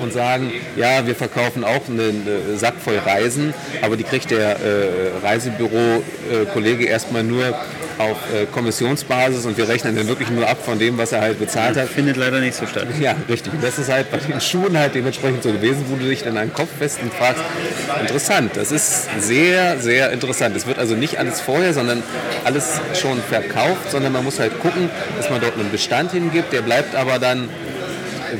[0.03, 4.57] und sagen, ja, wir verkaufen auch einen äh, Sack voll Reisen, aber die kriegt der
[4.61, 7.55] äh, Reisebüro-Kollege erstmal nur
[7.99, 11.39] auf äh, Kommissionsbasis und wir rechnen dann wirklich nur ab von dem, was er halt
[11.39, 11.89] bezahlt hat.
[11.89, 12.87] Findet leider nicht so statt.
[13.01, 13.53] Ja, richtig.
[13.63, 16.49] Das ist halt bei den Schuhen halt dementsprechend so gewesen, wo du dich dann an
[16.49, 17.43] den Kopf fest und fragst,
[18.01, 20.57] interessant, das ist sehr, sehr interessant.
[20.57, 22.03] Es wird also nicht alles vorher, sondern
[22.45, 26.63] alles schon verkauft, sondern man muss halt gucken, dass man dort einen Bestand hingibt, der
[26.63, 27.49] bleibt aber dann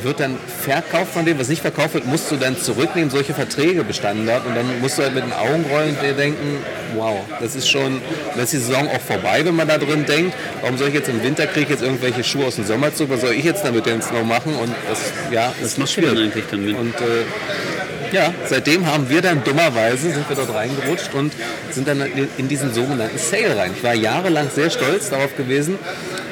[0.03, 3.85] wird dann verkauft von dem, was nicht verkauft wird, musst du dann zurücknehmen, solche Verträge
[3.85, 6.59] bestanden dort und dann musst du halt mit den Augen rollen und dir denken,
[6.97, 8.01] wow, das ist schon,
[8.35, 11.09] dann ist die Saison auch vorbei, wenn man da drin denkt, warum soll ich jetzt
[11.09, 13.87] im Winter kriege ich jetzt irgendwelche Schuhe aus dem Sommerzug, was soll ich jetzt damit
[13.87, 14.55] denn noch machen?
[14.57, 14.99] Und das,
[15.31, 16.77] ja, ist machst du denn eigentlich dann mit?
[16.77, 21.33] und äh, ja, seitdem haben wir dann dummerweise, sind wir dort reingerutscht und
[21.71, 23.73] sind dann in- in diesen sogenannten Sale rein.
[23.77, 25.79] Ich war jahrelang sehr stolz darauf gewesen,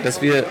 [0.05, 0.45] dass wir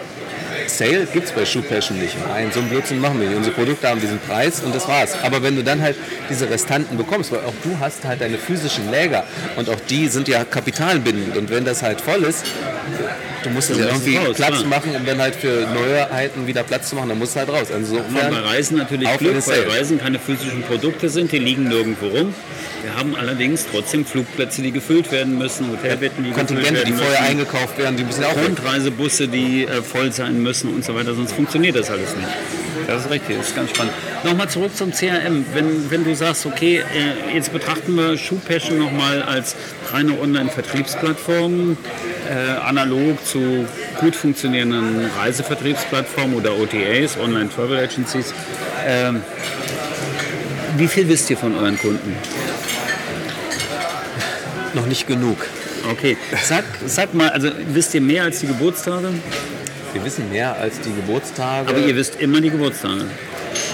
[0.81, 2.15] Sale gibt es bei Shoe Passion nicht.
[2.27, 3.37] Nein, so einen Blödsinn machen wir nicht.
[3.37, 5.15] Unsere Produkte haben diesen Preis und das war's.
[5.21, 5.95] Aber wenn du dann halt
[6.27, 9.23] diese Restanten bekommst, weil auch du hast halt deine physischen Läger
[9.57, 12.45] und auch die sind ja kapitalbindend und wenn das halt voll ist,
[13.43, 14.65] du musst das ja irgendwie raus, Platz klar.
[14.65, 17.67] machen, um dann halt für Neuheiten wieder Platz zu machen, dann musst du halt raus.
[17.73, 19.69] Also Ja, insofern, bei Reisen natürlich Glück, weil.
[19.69, 22.33] Reisen keine physischen Produkte sind, die liegen nirgendwo rum.
[22.83, 26.91] Wir haben allerdings trotzdem Flugplätze, die gefüllt werden müssen, Hotelbetten, die gefüllt Kontingente, werden die
[26.93, 27.05] müssen.
[27.05, 28.37] vorher eingekauft werden, die müssen ja auch.
[28.37, 32.27] Rundreisebusse, die äh, voll sein müssen und so weiter, sonst funktioniert das alles nicht.
[32.87, 33.93] Das ist richtig, das ist ganz spannend.
[34.23, 35.45] Nochmal zurück zum CRM.
[35.53, 39.55] Wenn, wenn du sagst, okay, äh, jetzt betrachten wir Schuhpassion nochmal als
[39.93, 41.77] reine Online-Vertriebsplattform,
[42.29, 43.65] äh, analog zu
[43.99, 48.33] gut funktionierenden Reisevertriebsplattformen oder OTAs, Online-Travel Agencies.
[48.85, 49.21] Ähm,
[50.77, 52.15] wie viel wisst ihr von euren Kunden?
[54.73, 55.37] Noch nicht genug.
[55.91, 59.09] Okay, sag, sag mal, also wisst ihr mehr als die Geburtstage?
[59.93, 61.69] Wir wissen mehr als die Geburtstage.
[61.69, 63.05] Aber ihr wisst immer die Geburtstage.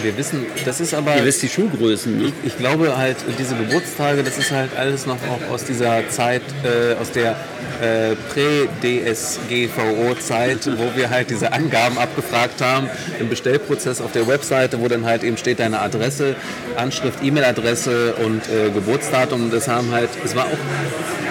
[0.04, 2.32] Wir wissen, das ist aber, Ihr wisst die Schuhgrößen, ne?
[2.44, 6.96] ich glaube halt, diese Geburtstage, das ist halt alles noch auch aus dieser Zeit, äh,
[7.02, 7.36] aus der
[7.82, 14.88] äh, Prä-DSGVO-Zeit, wo wir halt diese Angaben abgefragt haben im Bestellprozess auf der Webseite, wo
[14.88, 16.36] dann halt eben steht deine Adresse,
[16.76, 19.52] Anschrift, E-Mail-Adresse und äh, Geburtsdatum.
[19.52, 20.58] Das haben halt, es war auch,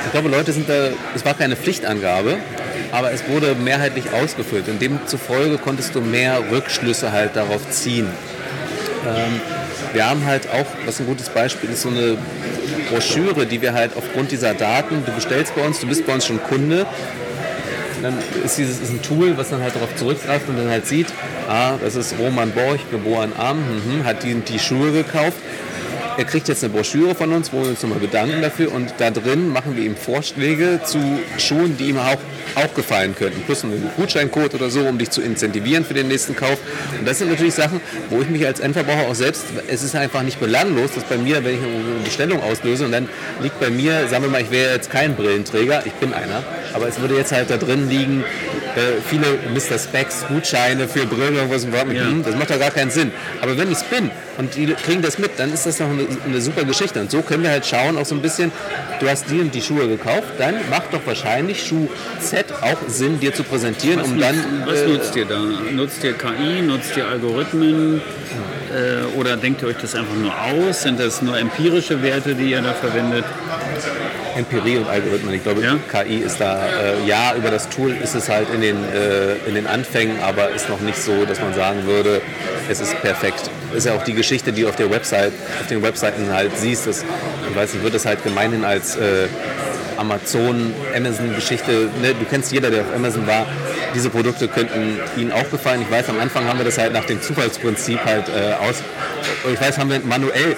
[0.07, 2.37] ich glaube, Leute sind da, es war keine Pflichtangabe,
[2.93, 8.09] aber es wurde mehrheitlich ausgefüllt und demzufolge konntest du mehr Rückschlüsse halt darauf ziehen.
[9.07, 9.41] Ähm,
[9.93, 12.19] wir haben halt auch, was ein gutes Beispiel ist, so eine
[12.91, 16.27] Broschüre, die wir halt aufgrund dieser Daten, du bestellst bei uns, du bist bei uns
[16.27, 16.87] schon Kunde,
[18.03, 18.15] dann
[18.45, 21.07] ist dieses ist ein Tool, was dann halt darauf zurückgreift und dann halt sieht,
[21.49, 25.39] ah, das ist Roman Borch, geboren am, mhm, hat die, die Schuhe gekauft.
[26.19, 29.11] Er kriegt jetzt eine Broschüre von uns, wo wir uns nochmal bedanken dafür und da
[29.11, 30.99] drin machen wir ihm Vorschläge zu
[31.37, 32.17] Schuhen, die ihm auch,
[32.55, 33.43] auch gefallen könnten.
[33.43, 36.59] Plus einen Gutscheincode oder so, um dich zu incentivieren für den nächsten Kauf.
[36.99, 40.23] Und das sind natürlich Sachen, wo ich mich als Endverbraucher auch selbst, es ist einfach
[40.23, 43.11] nicht belanglos, dass bei mir, wenn ich eine Bestellung auslöse und dann
[43.43, 46.89] liegt bei mir, sagen wir mal, ich wäre jetzt kein Brillenträger, ich bin einer, aber
[46.89, 48.25] es würde jetzt halt da drin liegen,
[49.09, 49.79] viele Mr.
[49.79, 52.05] Specs, Gutscheine für Brillen, irgendwas im Wort mit, Ja.
[52.25, 53.11] das macht doch gar keinen Sinn.
[53.41, 56.07] Aber wenn ich es bin und die kriegen das mit, dann ist das doch eine,
[56.25, 57.01] eine super Geschichte.
[57.01, 58.53] Und so können wir halt schauen, auch so ein bisschen,
[59.01, 61.89] du hast die und die Schuhe gekauft, dann macht doch wahrscheinlich Schuh
[62.21, 64.37] Z auch Sinn, dir zu präsentieren, Was, um dann...
[64.37, 65.39] nutzt, was äh, nutzt ihr da?
[65.73, 66.63] Nutzt ihr KI?
[66.63, 68.01] Nutzt ihr Algorithmen?
[68.73, 70.83] Äh, oder denkt ihr euch das einfach nur aus?
[70.83, 73.25] Sind das nur empirische Werte, die ihr da verwendet?
[74.37, 75.35] Empirie und Algorithmen.
[75.35, 75.79] Ich glaube, Ja?
[75.91, 79.55] KI ist da, äh, ja, über das Tool ist es halt in den, äh, in
[79.55, 82.21] den Anfängen, aber ist noch nicht so, dass man sagen würde,
[82.69, 83.51] es ist perfekt.
[83.75, 86.87] Ist ja auch die Geschichte, die du auf der Website, auf den Webseiten halt siehst.
[86.87, 87.05] Das,
[87.49, 89.29] ich weiß nicht, wird das halt gemeinhin als äh,
[89.97, 92.15] Amazon, Amazon-Geschichte, ne?
[92.19, 93.47] du kennst jeder, der auf Amazon war,
[93.95, 95.81] diese Produkte könnten Ihnen auch gefallen.
[95.83, 98.83] Ich weiß, am Anfang haben wir das halt nach dem Zufallsprinzip halt äh, aus.
[99.51, 100.55] Ich weiß, haben wir manuell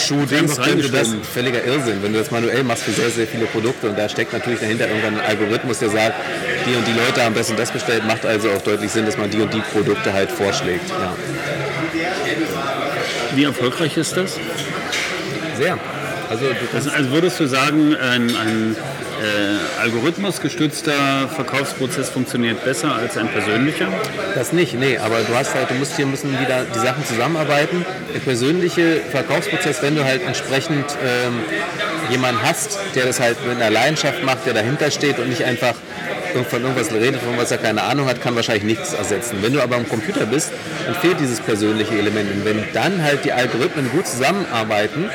[0.00, 1.24] Schuh-Dings, könnte das reingeschrieben.
[1.24, 2.02] völliger Irrsinn.
[2.02, 4.88] Wenn du das manuell machst für sehr, sehr viele Produkte und da steckt natürlich dahinter
[4.88, 6.14] irgendwann ein Algorithmus, der sagt,
[6.66, 9.16] die und die Leute haben das und das bestellt, macht also auch deutlich Sinn, dass
[9.16, 10.88] man die und die Produkte halt vorschlägt.
[10.90, 11.14] Ja.
[13.34, 14.38] Wie erfolgreich ist das?
[15.56, 15.78] Sehr.
[16.30, 18.76] Also Also, also würdest du sagen, ein, ein
[19.20, 23.88] äh, algorithmusgestützter Verkaufsprozess funktioniert besser als ein persönlicher?
[24.34, 27.84] Das nicht, nee, aber du hast halt, du musst hier müssen wieder die Sachen zusammenarbeiten.
[28.14, 31.40] Der persönliche Verkaufsprozess, wenn du halt entsprechend ähm,
[32.10, 35.74] jemanden hast, der das halt mit einer Leidenschaft macht, der dahinter steht und nicht einfach
[36.44, 39.36] von irgendwas redet, von was er keine Ahnung hat, kann wahrscheinlich nichts ersetzen.
[39.42, 40.50] Wenn du aber am Computer bist,
[40.86, 42.30] dann fehlt dieses persönliche Element.
[42.32, 45.08] Und wenn dann halt die Algorithmen gut zusammenarbeiten,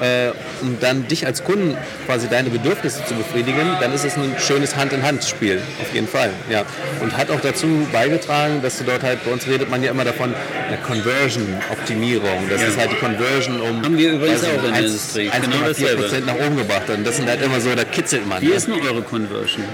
[0.00, 4.34] äh, um dann dich als Kunden quasi deine Bedürfnisse zu befriedigen, dann ist es ein
[4.38, 6.30] schönes Hand-in-Hand-Spiel, auf jeden Fall.
[6.50, 6.64] Ja.
[7.00, 10.04] Und hat auch dazu beigetragen, dass du dort halt, bei uns redet man ja immer
[10.04, 10.34] davon,
[10.68, 12.48] eine Conversion-Optimierung.
[12.50, 12.68] Das Ja.
[12.68, 15.30] ist halt die Conversion um Haben wir übrigens ich auch in der nicht, Industrie.
[15.30, 16.88] 1,4 Genau nach oben gebracht.
[16.90, 18.40] Und das sind halt immer so, da kitzelt man.
[18.42, 19.64] Wie ist denn eure Conversion?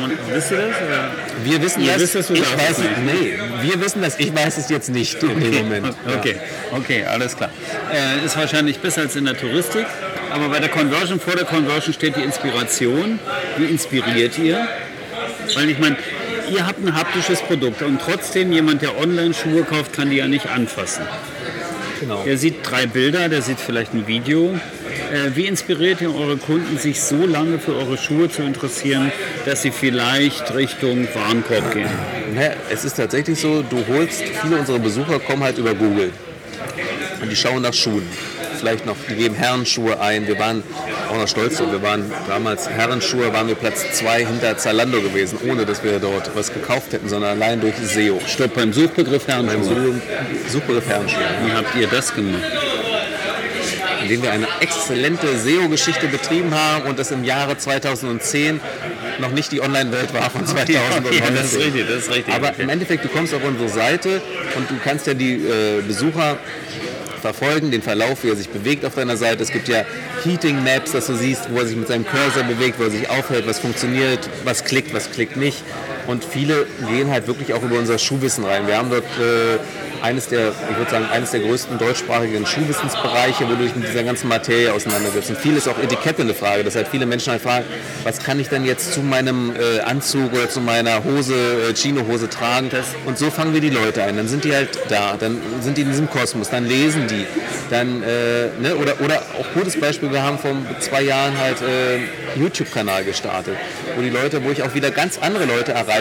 [0.00, 0.76] Man, wisst ihr das?
[0.76, 1.10] Oder?
[1.44, 4.34] Wir wissen Ihr das, wisst es, du ich darfst weiß nee, wir wissen das, ich
[4.34, 5.86] weiß es jetzt nicht in dem Moment.
[5.86, 6.14] Ja.
[6.18, 6.36] Okay,
[6.72, 7.50] okay, alles klar.
[7.92, 9.86] Äh, ist wahrscheinlich besser als in der Touristik,
[10.32, 13.18] aber bei der Conversion, vor der Conversion steht die Inspiration.
[13.58, 14.66] Wie inspiriert ihr?
[15.54, 15.96] Weil ich meine,
[16.50, 20.28] ihr habt ein haptisches Produkt und trotzdem jemand, der online Schuhe kauft, kann die ja
[20.28, 21.04] nicht anfassen.
[22.00, 22.22] Genau.
[22.24, 24.58] Der sieht drei Bilder, der sieht vielleicht ein Video.
[25.12, 29.12] Äh, wie inspiriert ihr eure Kunden, sich so lange für eure Schuhe zu interessieren,
[29.44, 31.90] dass sie vielleicht Richtung Warenkorb gehen?
[32.34, 36.12] Naja, es ist tatsächlich so, du holst, viele unserer Besucher kommen halt über Google.
[37.20, 38.06] Und die schauen nach Schuhen.
[38.58, 40.26] Vielleicht noch, die geben Herrenschuhe ein.
[40.26, 40.62] Wir waren
[41.10, 41.72] auch noch stolz drauf.
[41.72, 46.30] Wir waren damals Herrenschuhe, waren wir Platz zwei hinter Zalando gewesen, ohne dass wir dort
[46.34, 48.20] was gekauft hätten, sondern allein durch SEO.
[48.26, 50.00] Stopp beim Suchbegriff Beim Herrenschuhe.
[50.48, 51.24] Suchbegriff Herrenschuhe.
[51.44, 52.40] Wie habt ihr das gemacht?
[54.12, 58.60] Indem wir eine exzellente SEO-Geschichte betrieben haben und das im Jahre 2010
[59.20, 61.12] noch nicht die Online-Welt war von 2019.
[61.22, 62.34] Ja, das ist richtig, das ist richtig.
[62.34, 62.62] Aber Okay.
[62.62, 64.20] im Endeffekt, du kommst auf unsere Seite
[64.56, 66.36] und du kannst ja die äh, Besucher
[67.22, 69.42] verfolgen, den Verlauf, wie er sich bewegt auf deiner Seite.
[69.42, 69.84] Es gibt ja
[70.24, 73.08] Heating Maps, dass du siehst, wo er sich mit seinem Cursor bewegt, wo er sich
[73.08, 75.62] aufhält, was funktioniert, was klickt, was klickt nicht.
[76.06, 78.66] Und viele gehen halt wirklich auch über unser Schuhwissen rein.
[78.66, 79.58] Wir haben dort äh,
[80.02, 84.02] eines der, ich würde sagen, eines der größten deutschsprachigen Schuhwissensbereiche, wo du dich mit dieser
[84.02, 85.30] ganzen Materie auseinandersetzt.
[85.30, 86.64] Und viel ist auch Etikette eine Frage.
[86.64, 87.64] Das heißt, viele Menschen halt fragen,
[88.02, 91.34] was kann ich denn jetzt zu meinem äh, Anzug oder zu meiner Hose,
[91.70, 92.70] äh, Chino-Hose tragen?
[93.06, 94.16] und so fangen wir die Leute ein.
[94.16, 97.26] Dann sind die halt da, dann sind die in diesem Kosmos, dann lesen die.
[97.70, 102.38] Dann, äh, ne, oder, oder auch gutes Beispiel, wir haben vor zwei Jahren halt äh,
[102.38, 103.56] YouTube-Kanal gestartet,
[103.96, 105.91] wo die Leute, wo ich auch wieder ganz andere Leute erreiche,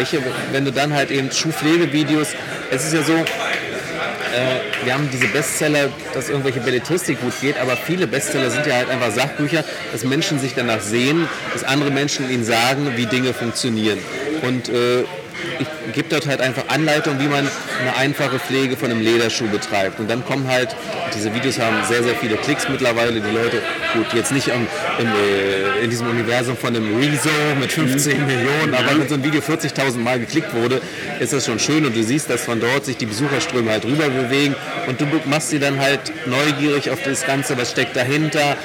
[0.51, 2.29] wenn du dann halt eben Schuhpflegevideos,
[2.71, 7.75] es ist ja so, äh, wir haben diese Bestseller, dass irgendwelche Belletristik gut geht, aber
[7.75, 12.29] viele Bestseller sind ja halt einfach Sachbücher, dass Menschen sich danach sehen, dass andere Menschen
[12.29, 13.99] ihnen sagen, wie Dinge funktionieren.
[14.41, 15.03] Und äh,
[15.59, 17.47] ich gebe dort halt einfach Anleitung, wie man
[17.81, 19.99] eine einfache Pflege von einem Lederschuh betreibt.
[19.99, 20.75] Und dann kommen halt,
[21.15, 23.13] diese Videos haben sehr, sehr viele Klicks mittlerweile.
[23.13, 23.61] Die Leute,
[23.93, 24.67] gut, jetzt nicht im,
[24.99, 29.23] im, äh, in diesem Universum von einem Rezo mit 15 Millionen, aber wenn so ein
[29.23, 30.81] Video 40.000 Mal geklickt wurde,
[31.19, 31.85] ist das schon schön.
[31.85, 34.55] Und du siehst, dass von dort sich die Besucherströme halt rüber bewegen.
[34.87, 38.57] Und du machst sie dann halt neugierig auf das Ganze, was steckt dahinter,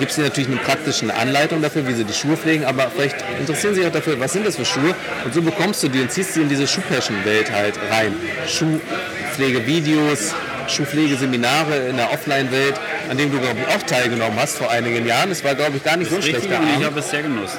[0.00, 3.74] gibst dir natürlich eine praktische Anleitung dafür, wie sie die Schuhe pflegen, aber vielleicht interessieren
[3.74, 6.10] sie sich auch dafür, was sind das für Schuhe und so bekommst du die und
[6.10, 8.14] ziehst sie in diese Schuhpassion-Welt halt rein.
[8.48, 10.34] Schuhpflegevideos,
[10.66, 12.74] Schuhpflegeseminare in der Offline-Welt,
[13.08, 15.30] an denen du, glaube ich, auch teilgenommen hast vor einigen Jahren.
[15.30, 17.58] Es war, glaube ich, gar nicht so Richtig, schlechter und ich habe es sehr genossen.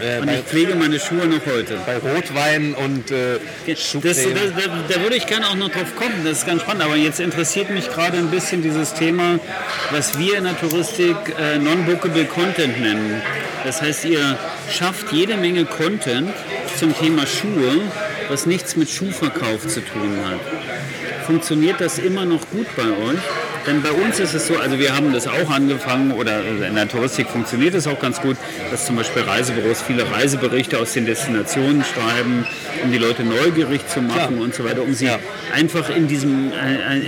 [0.00, 1.78] Äh, Und ich pflege meine Schuhe noch heute.
[1.86, 4.34] bei Rotwein und äh, Das, Schuhcreme.
[4.34, 6.82] da, da, da würde ich gerne auch noch drauf kommen, das ist ganz spannend.
[6.84, 9.38] Aber jetzt interessiert mich gerade ein bisschen dieses Thema,
[9.90, 13.20] was wir in der Touristik äh, Non-Bookable Content nennen.
[13.64, 14.38] Das heißt, ihr
[14.70, 16.30] schafft jede Menge Content
[16.78, 17.80] zum Thema Schuhe,
[18.28, 20.38] was nichts mit Schuhverkauf zu tun hat.
[21.26, 23.18] Funktioniert das immer noch gut bei euch?
[23.68, 26.88] Denn bei uns ist es so, also wir haben das auch angefangen oder in der
[26.88, 28.36] Touristik funktioniert es auch ganz gut,
[28.70, 32.46] dass zum Beispiel Reisebüros viele Reiseberichte aus den Destinationen schreiben,
[32.82, 34.40] um die Leute neugierig zu machen Klar.
[34.40, 35.18] und so weiter, um sie Ja.
[35.54, 36.50] einfach in diesem,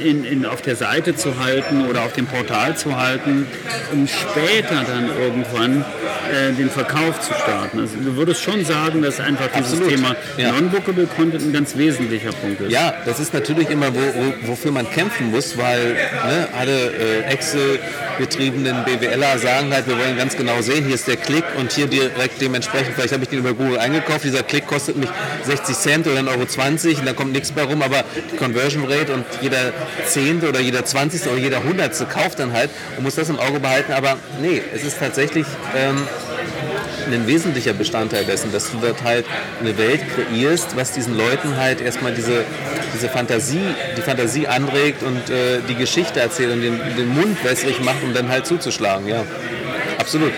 [0.05, 3.47] in, in, auf der Seite zu halten oder auf dem Portal zu halten,
[3.93, 5.83] um später dann irgendwann
[6.31, 7.81] äh, den Verkauf zu starten.
[7.81, 9.89] Also du würdest schon sagen, dass einfach dieses Absolut.
[9.95, 10.53] Thema Ja.
[10.53, 12.71] Non-Bookable Content ein ganz wesentlicher Punkt ist.
[12.71, 17.23] Ja, das ist natürlich immer, wo, wo, wofür man kämpfen muss, weil ne, alle äh,
[17.25, 21.87] Excel-betriebenen BWLer sagen halt, wir wollen ganz genau sehen, hier ist der Klick und hier
[21.87, 25.11] direkt dementsprechend, vielleicht habe ich den über Google eingekauft, dieser Klick kostet mich
[25.45, 29.13] 60 Cent oder 1,20 Euro und da kommt nichts mehr rum, aber die Conversion Rate
[29.13, 29.73] und jeder
[30.07, 33.61] Zehnte oder jeder Zwanzigste oder jeder Hundertste kauft dann halt und muss das im Auge
[33.61, 35.47] behalten, aber nee, es ist tatsächlich...
[35.77, 36.07] Ähm,
[37.13, 39.27] ein wesentlicher Bestandteil dessen, dass du dort halt
[39.61, 42.45] eine Welt kreierst, was diesen Leuten halt erstmal diese,
[42.95, 47.81] diese Fantasie, die Fantasie anregt und äh, die Geschichte erzählt und den, den Mund wässrig
[47.81, 49.25] macht, um dann halt zuzuschlagen, ja.
[49.99, 50.33] Absolut.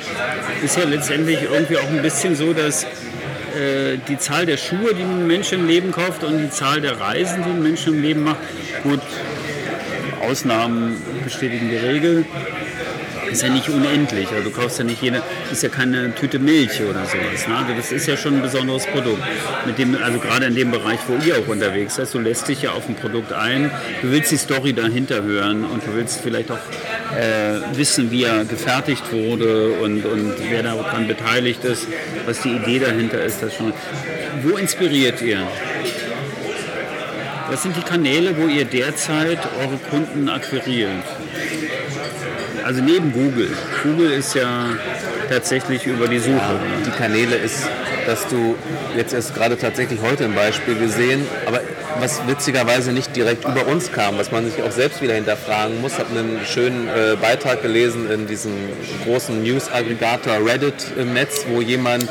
[0.65, 5.03] ist ja letztendlich irgendwie auch ein bisschen so, dass äh, die Zahl der Schuhe, die
[5.03, 8.25] ein Mensch im Leben kauft und die Zahl der Reisen, die ein Mensch im Leben
[8.25, 8.39] macht,
[8.83, 9.01] gut,
[10.23, 12.25] Ausnahmen bestätigen die Regel,
[13.33, 14.29] ist ja nicht unendlich.
[14.29, 17.49] Also du kaufst ja nicht jede, ist ja keine Tüte Milch oder sowas.
[17.49, 17.57] Ne?
[17.57, 19.23] Also das ist ja schon ein besonderes Produkt.
[19.67, 22.63] Mit dem, also gerade in dem Bereich, wo ihr auch unterwegs seid, du lässt dich
[22.63, 23.71] ja auf ein Produkt ein,
[24.03, 26.59] du willst die Story dahinter hören und du willst vielleicht auch
[27.17, 31.87] äh, wissen, wie er gefertigt wurde und, und wer daran beteiligt ist,
[32.27, 33.43] was die Idee dahinter ist.
[33.43, 33.73] Das schon.
[34.43, 35.47] Wo inspiriert ihr?
[37.51, 41.05] Was sind die Kanäle, wo ihr derzeit eure Kunden akquiriert?
[42.73, 43.51] Also neben Google.
[43.83, 44.71] Google ist ja
[45.29, 46.59] tatsächlich über die Suche.
[46.87, 47.69] Die Kanäle ist,
[48.07, 48.55] dass du
[48.97, 51.61] jetzt erst gerade tatsächlich heute ein Beispiel gesehen, aber
[52.01, 55.99] was witzigerweise nicht direkt über uns kam, was man sich auch selbst wieder hinterfragen muss,
[55.99, 58.53] habe einen schönen äh, Beitrag gelesen in diesem
[59.05, 62.09] großen News-Aggregator Reddit im Netz, wo jemand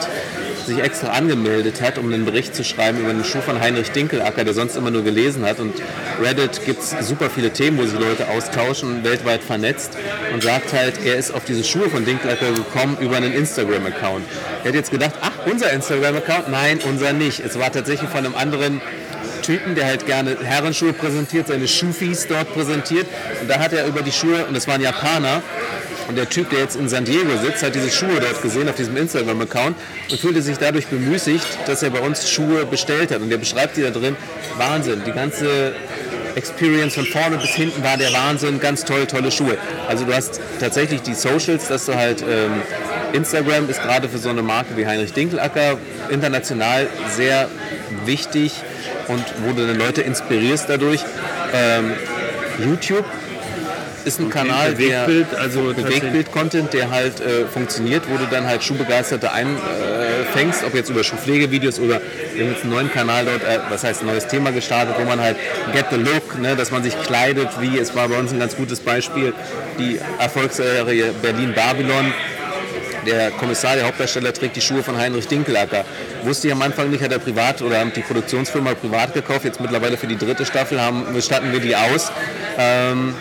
[0.66, 4.44] sich extra angemeldet hat, um einen Bericht zu schreiben über den Schuh von Heinrich Dinkelacker,
[4.44, 5.60] der sonst immer nur gelesen hat.
[5.60, 5.74] Und
[6.22, 9.98] Reddit gibt es super viele Themen, wo sich Leute austauschen, weltweit vernetzt
[10.34, 14.26] und sagt halt, er ist auf diese Schuhe von Dinkelacker gekommen über einen Instagram-Account.
[14.64, 16.50] Er hat jetzt gedacht, ach, unser Instagram-Account?
[16.50, 17.40] Nein, unser nicht.
[17.40, 18.82] Es war tatsächlich von einem anderen
[19.42, 23.08] Typen, der halt gerne Herrenschuhe präsentiert, seine Schufis dort präsentiert.
[23.42, 25.42] Und da hat er über die Schuhe, und das waren Japaner,
[26.08, 28.76] und der Typ, der jetzt in San Diego sitzt, hat diese Schuhe dort gesehen auf
[28.76, 29.78] diesem Instagram-Account
[30.10, 33.22] und fühlte sich dadurch bemüßigt, dass er bei uns Schuhe bestellt hat.
[33.22, 34.18] Und der beschreibt die da drin,
[34.58, 35.74] Wahnsinn, die ganze
[36.36, 39.58] Experience von vorne bis hinten war der Wahnsinn, ganz toll, tolle Schuhe.
[39.88, 42.62] Also du hast tatsächlich die Socials, dass du halt ähm,
[43.14, 45.78] Instagram ist gerade für so eine Marke wie Heinrich Dinkelacker
[46.10, 47.50] international sehr
[48.06, 48.54] wichtig
[49.08, 51.02] und wo du dann Leute inspirierst dadurch.
[51.54, 51.94] Ähm,
[52.66, 53.06] YouTube
[54.04, 58.48] ist ein Kanal, der Bewegtbild, also tatsächlich- Bewegtbild-Content, der halt äh, funktioniert, wo du dann
[58.48, 62.02] halt Schuhbegeisterte einfängst, ob jetzt über Schuhpflegevideos oder
[62.34, 65.06] wir haben jetzt einen neuen Kanal dort, äh, was heißt ein neues Thema gestartet, wo
[65.06, 65.38] man halt
[65.74, 68.56] Get the Look, ne, dass man sich kleidet, wie es war bei uns ein ganz
[68.56, 69.34] gutes Beispiel,
[69.78, 72.12] die Erfolgsserie Berlin Babylon.
[73.06, 75.86] Der Kommissar, der Hauptdarsteller, trägt die Schuhe von Heinrich Dinkelacker.
[76.24, 79.46] Wusste ich am Anfang nicht, hat er privat oder hat die Produktionsfirma privat gekauft.
[79.46, 82.12] Jetzt mittlerweile für die dritte Staffel haben, statten wir die aus.
[82.58, 83.14] Ähm,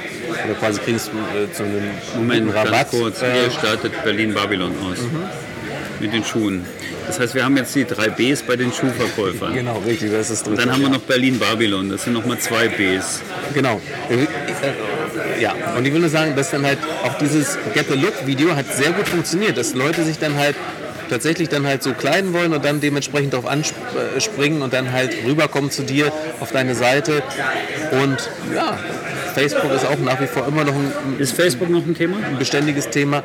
[0.45, 1.83] oder quasi kriegen es äh, zu einem
[2.17, 2.71] Moment, Rabatt.
[2.73, 3.23] ganz kurz.
[3.23, 4.99] Äh, Ihr startet Berlin-Babylon aus.
[5.99, 6.65] Mit den Schuhen.
[7.07, 9.53] Das heißt, wir haben jetzt die drei Bs bei den Schuhverkäufern.
[9.55, 10.59] Genau, richtig, das ist dritte.
[10.63, 11.91] Dann haben wir noch Berlin-Babylon.
[11.91, 13.21] Das sind nochmal zwei Bs.
[13.55, 13.81] Genau.
[14.09, 14.27] Äh,
[15.41, 18.55] Ja, und ich will nur sagen, dass dann halt auch dieses Get the Look Video
[18.55, 20.55] hat sehr gut funktioniert, dass Leute sich dann halt
[21.11, 25.71] tatsächlich dann halt so kleiden wollen und dann dementsprechend darauf anspringen und dann halt rüberkommen
[25.71, 27.23] zu dir auf deine Seite.
[28.03, 28.79] Und ja,
[29.35, 32.17] Facebook ist auch nach wie vor immer noch ein, Ist Facebook noch ein Thema?
[32.25, 33.23] ein beständiges Thema.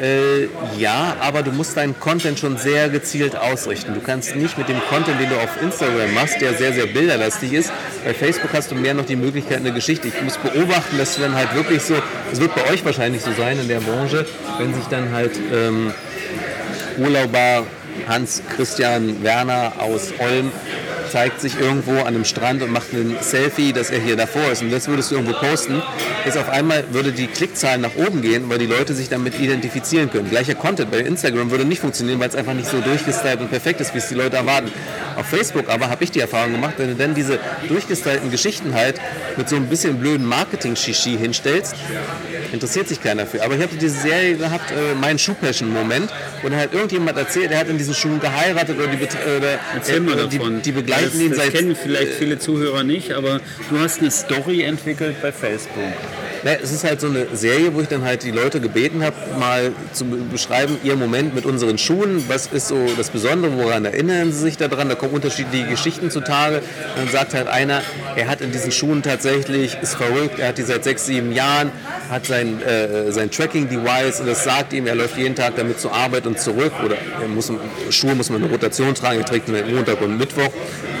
[0.00, 0.48] Äh,
[0.78, 3.94] ja, aber du musst deinen Content schon sehr gezielt ausrichten.
[3.94, 7.54] Du kannst nicht mit dem Content, den du auf Instagram machst, der sehr, sehr bilderlastig
[7.54, 7.72] ist.
[8.04, 10.08] Bei Facebook hast du mehr noch die Möglichkeit, eine Geschichte.
[10.08, 11.94] Ich muss beobachten, dass du dann halt wirklich so,
[12.30, 14.26] es wird bei euch wahrscheinlich so sein in der Branche,
[14.58, 15.94] wenn sich dann halt ähm,
[16.98, 17.66] Urlauber
[18.08, 20.52] Hans Christian Werner aus Olm
[21.10, 24.62] zeigt sich irgendwo an einem Strand und macht ein Selfie, dass er hier davor ist
[24.62, 25.82] und das würdest du irgendwo posten,
[26.26, 30.10] ist auf einmal würde die Klickzahlen nach oben gehen, weil die Leute sich damit identifizieren
[30.10, 30.28] können.
[30.28, 33.80] Gleicher Content bei Instagram würde nicht funktionieren, weil es einfach nicht so durchgestylt und perfekt
[33.80, 34.70] ist, wie es die Leute erwarten.
[35.16, 39.00] Auf Facebook aber habe ich die Erfahrung gemacht, wenn du dann diese durchgestylten Geschichten halt
[39.36, 41.74] mit so ein bisschen blöden Marketing-Shishi hinstellst,
[42.52, 43.42] interessiert sich keiner für.
[43.42, 46.10] Aber ich habe diese Serie gehabt, äh, mein Schuh-Passion-Moment,
[46.42, 49.58] wo dann halt irgendjemand erzählt, der hat in diesen Schuhen geheiratet oder die, bet- oder,
[49.74, 50.62] Erzähl mal äh, die, davon.
[50.62, 54.10] die begleiten ihn das, das seit kennen vielleicht viele Zuhörer nicht, aber du hast eine
[54.10, 55.82] Story entwickelt bei Facebook.
[56.44, 59.16] Na, es ist halt so eine Serie, wo ich dann halt die Leute gebeten habe,
[59.38, 62.24] mal zu beschreiben, ihr Moment mit unseren Schuhen.
[62.28, 64.88] Was ist so das Besondere, woran erinnern sie sich daran?
[64.88, 66.62] Da kommen unterschiedliche Geschichten zutage.
[66.96, 67.82] Dann sagt halt einer,
[68.16, 71.70] er hat in diesen Schuhen tatsächlich, ist verrückt, er hat die seit sechs, sieben Jahren,
[72.10, 75.92] hat sein, äh, sein Tracking-Device und das sagt ihm, er läuft jeden Tag damit zur
[75.92, 76.72] Arbeit und zurück.
[76.84, 77.52] Oder er muss,
[77.90, 80.52] Schuhe muss man eine Rotation tragen, er trägt Montag und Mittwoch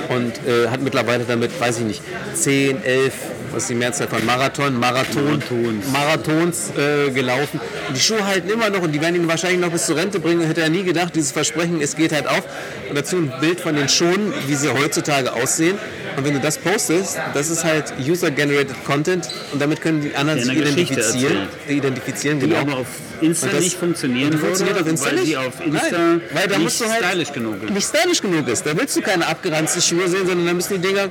[0.08, 2.02] und äh, hat mittlerweile damit, weiß ich nicht,
[2.34, 3.14] 10, 11,
[3.56, 5.86] was ist die Mehrzahl von Marathon, Marathon, Marathons.
[5.90, 7.58] Marathons äh, gelaufen.
[7.88, 10.20] Und die Schuhe halten immer noch und die werden ihn wahrscheinlich noch bis zur Rente
[10.20, 10.42] bringen.
[10.46, 12.42] Hätte er nie gedacht, dieses Versprechen, es geht halt auf.
[12.90, 15.78] Und dazu ein Bild von den Schuhen, wie sie heutzutage aussehen.
[16.18, 20.38] Und wenn du das postest, das ist halt User-Generated Content und damit können die anderen
[20.38, 21.36] Der sich identifizieren.
[21.38, 21.48] erzählt.
[21.78, 22.60] identifizieren Die genau.
[22.60, 22.86] aber auf
[23.22, 25.36] Insta das- nicht funktionieren die funktioniert auf Insta weil nicht?
[25.38, 27.70] auf Insta Nein, weil da nicht musst du halt stylisch genug ist.
[27.70, 28.66] nicht stylisch genug ist.
[28.66, 31.08] Da willst du keine abgeranzten Schuhe sehen, sondern da müssen die Dinger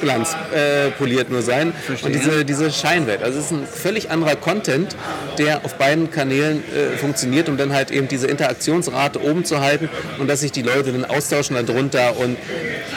[0.00, 1.72] Glanz äh, poliert nur sein.
[2.02, 3.22] Und diese, diese Scheinwelt.
[3.22, 4.96] Also es ist ein völlig anderer Content,
[5.38, 9.88] der auf beiden Kanälen äh, funktioniert, um dann halt eben diese Interaktionsrate oben zu halten
[10.18, 12.16] und dass sich die Leute dann austauschen darunter.
[12.16, 12.36] Und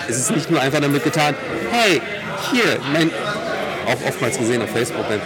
[0.07, 1.35] es ist nicht nur einfach damit getan,
[1.71, 2.01] hey,
[2.51, 3.09] hier, mein,
[3.85, 5.21] auch oftmals gesehen auf Facebook, dann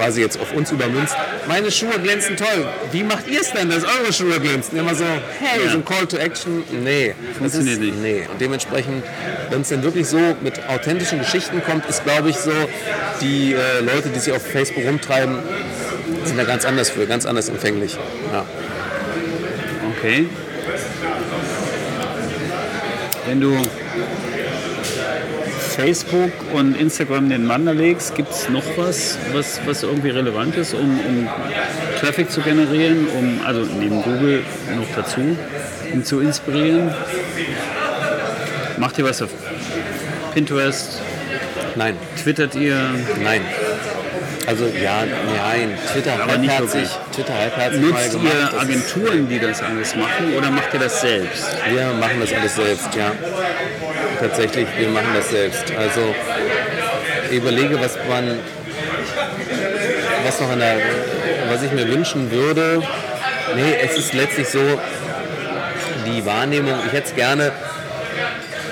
[0.00, 1.14] quasi jetzt auf uns übermünzt,
[1.46, 2.66] meine Schuhe glänzen toll.
[2.90, 4.78] Wie macht ihr es denn, dass eure Schuhe glänzen?
[4.78, 5.72] Immer so, hey, Ja.
[5.72, 6.62] so ein Call to Action.
[6.82, 8.00] Nee, das Funktioniert ist, nicht.
[8.00, 8.26] Nee.
[8.32, 9.04] Und dementsprechend,
[9.50, 12.52] wenn es dann wirklich so mit authentischen Geschichten kommt, ist glaube ich so,
[13.20, 15.36] die äh, Leute, die sich auf Facebook rumtreiben,
[16.24, 17.98] sind da ganz anders für, ganz anders empfänglich.
[18.32, 18.46] Ja.
[19.98, 20.28] Okay.
[23.26, 23.54] Wenn du
[25.80, 31.00] Facebook und Instagram nebeneinander legst, gibt es noch was, was, was irgendwie relevant ist, um,
[31.00, 31.28] um
[31.98, 34.42] Traffic zu generieren, um, also neben Google
[34.76, 35.36] noch dazu,
[35.92, 36.92] um zu inspirieren?
[38.76, 39.30] Macht ihr was auf
[40.34, 41.00] Pinterest?
[41.76, 42.78] Nein, Twittert ihr?
[43.22, 43.40] nein.
[44.46, 46.88] Also ja, nein, Twitter Aber halbherzig.
[47.14, 48.34] Twitter halbherzig Nutzt gemacht.
[48.52, 51.46] ihr Agenturen, die das alles machen, oder macht ihr das selbst?
[51.72, 53.12] Wir machen das alles selbst, ja.
[54.20, 55.64] Tatsächlich, wir machen das selbst.
[55.78, 56.14] Also
[57.30, 58.38] ich überlege, was man,
[60.24, 60.76] was noch in der,
[61.48, 62.82] was ich mir wünschen würde.
[63.56, 64.60] Nee, es ist letztlich so,
[66.06, 67.50] die Wahrnehmung, ich hätte es gerne,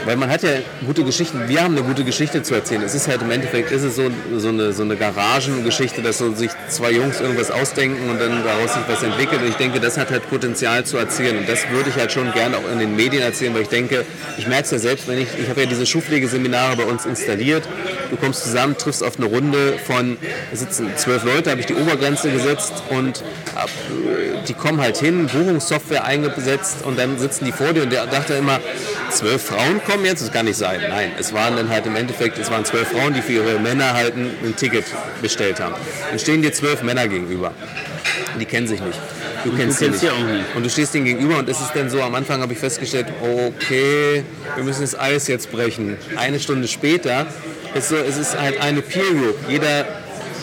[0.09, 0.53] weil man hat ja
[0.87, 2.81] gute Geschichten, wir haben eine gute Geschichte zu erzählen.
[2.81, 6.33] Es ist halt im Endeffekt, ist es so, so, eine, so eine Garagengeschichte, dass so
[6.33, 9.43] sich zwei Jungs irgendwas ausdenken und dann daraus sich was entwickelt.
[9.43, 11.37] Und ich denke, das hat halt Potenzial zu erzählen.
[11.37, 14.07] Und das würde ich halt schon gerne auch in den Medien erzählen, weil ich denke,
[14.39, 17.69] ich merke es ja selbst, wenn ich, ich habe ja diese Schuhpflegeseminare bei uns installiert.
[18.11, 20.17] Du kommst zusammen, triffst auf eine Runde von,
[20.53, 23.23] sitzen zwölf Leute, habe ich die Obergrenze gesetzt und
[23.55, 23.69] ab,
[24.47, 28.35] die kommen halt hin, Buchungssoftware eingesetzt und dann sitzen die vor dir und der dachte
[28.35, 28.61] immer,
[29.11, 30.23] zwölf Frauen kommen jetzt?
[30.23, 30.81] Das kann nicht sein.
[30.89, 33.93] Nein, es waren dann halt im Endeffekt, es waren zwölf Frauen, die für ihre Männer
[33.93, 34.85] halt ein, ein Ticket
[35.21, 35.75] bestellt haben.
[36.11, 37.53] Dann stehen dir zwölf Männer gegenüber.
[38.41, 38.99] Die kennen sich nicht.
[39.45, 40.45] Du kennst, kennst sie sie auch nicht.
[40.55, 43.07] Und du stehst denen gegenüber und es ist dann so, am Anfang habe ich festgestellt,
[43.21, 44.25] okay,
[44.57, 45.97] wir müssen das Eis jetzt brechen.
[46.17, 47.27] Eine Stunde später
[47.79, 49.37] es ist halt eine Peer Group.
[49.49, 49.87] Jeder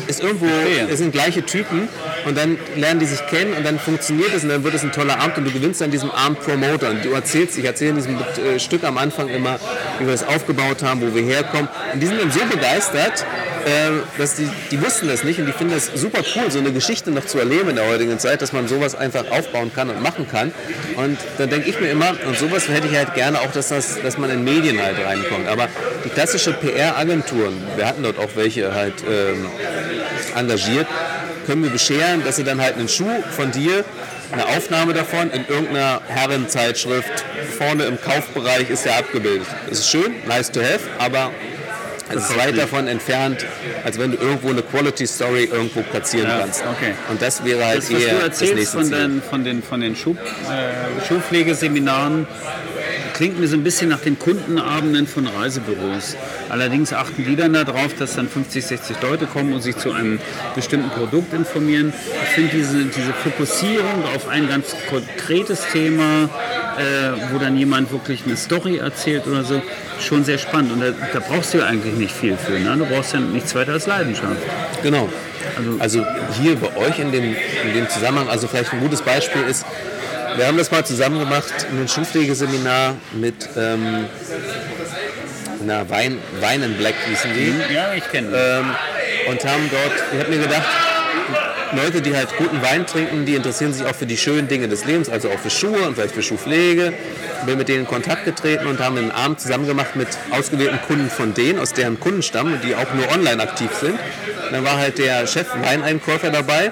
[0.08, 0.48] ist irgendwo,
[0.90, 1.88] es sind gleiche Typen
[2.26, 4.92] und dann lernen die sich kennen und dann funktioniert es und dann wird es ein
[4.92, 6.90] toller Abend und du gewinnst an diesem Abend Promoter.
[6.90, 9.60] Und du erzählst, ich erzähle in diesem äh, Stück am Anfang immer,
[10.00, 11.68] wie wir das aufgebaut haben, wo wir herkommen.
[11.94, 13.26] Und die sind dann so begeistert,
[13.66, 16.72] äh, dass die, die wussten das nicht und die finden das super cool, so eine
[16.72, 20.02] Geschichte noch zu erleben in der heutigen Zeit, dass man sowas einfach aufbauen kann und
[20.02, 20.54] machen kann.
[20.98, 24.02] Und dann denke ich mir immer, und sowas hätte ich halt gerne auch, dass, das,
[24.02, 25.68] dass man in Medien halt reinkommt, aber
[26.04, 29.48] die klassische PR-Agenturen, wir hatten dort auch welche halt ähm,
[30.36, 30.88] engagiert,
[31.46, 33.84] können wir bescheren, dass sie dann halt einen Schuh von dir,
[34.32, 37.24] eine Aufnahme davon in irgendeiner Herrenzeitschrift,
[37.58, 39.48] vorne im Kaufbereich ist der abgebildet.
[39.70, 41.32] Das ist schön, nice to have, aber
[42.10, 43.46] es ist weit davon entfernt,
[43.84, 46.62] als wenn du irgendwo eine Quality Story irgendwo platzieren Ja, kannst.
[46.62, 46.94] okay.
[47.10, 48.98] Und das wäre halt Das, was eher du das erzählst nächste von, Ziel.
[48.98, 52.28] den, von den, von den Schuh, äh, Schuhpflegeseminaren,
[53.16, 56.18] klingt mir so ein bisschen nach den Kundenabenden von Reisebüros.
[56.50, 60.20] Allerdings achten die dann darauf, dass dann 50, 60 Leute kommen und sich zu einem
[60.54, 61.94] bestimmten Produkt informieren.
[62.24, 66.26] Ich finde diese, diese Fokussierung auf ein ganz konkretes Thema,
[66.78, 69.62] äh, wo dann jemand wirklich eine Story erzählt oder so,
[70.02, 70.74] schon sehr spannend.
[70.74, 72.60] Und da, da brauchst du ja eigentlich nicht viel für.
[72.60, 72.76] Ne?
[72.78, 74.42] Du brauchst ja nichts weiter als Leidenschaft.
[74.84, 75.08] Genau.
[75.58, 76.06] Also- Also
[76.42, 79.66] hier bei euch in dem, in dem Zusammenhang, also vielleicht ein gutes Beispiel ist,
[80.36, 84.06] wir haben das mal zusammen gemacht, ein Schuhpflegeseminar mit ähm,
[85.62, 87.74] einer Wein, Wein in Black hießen die.
[87.74, 88.30] Ja, ich kenne.
[88.36, 88.76] Ähm,
[89.30, 90.68] und haben dort, ich habe mir gedacht,
[91.76, 94.86] Leute, die halt guten Wein trinken, die interessieren sich auch für die schönen Dinge des
[94.86, 96.94] Lebens, also auch für Schuhe und vielleicht für Schuhpflege.
[97.46, 101.10] Bin mit denen in Kontakt getreten und haben einen Abend zusammen gemacht mit ausgewählten Kunden
[101.10, 103.94] von denen, aus deren Kundenstamm, die auch nur online aktiv sind.
[103.94, 106.72] Und dann war halt der Chef Weineinkäufer dabei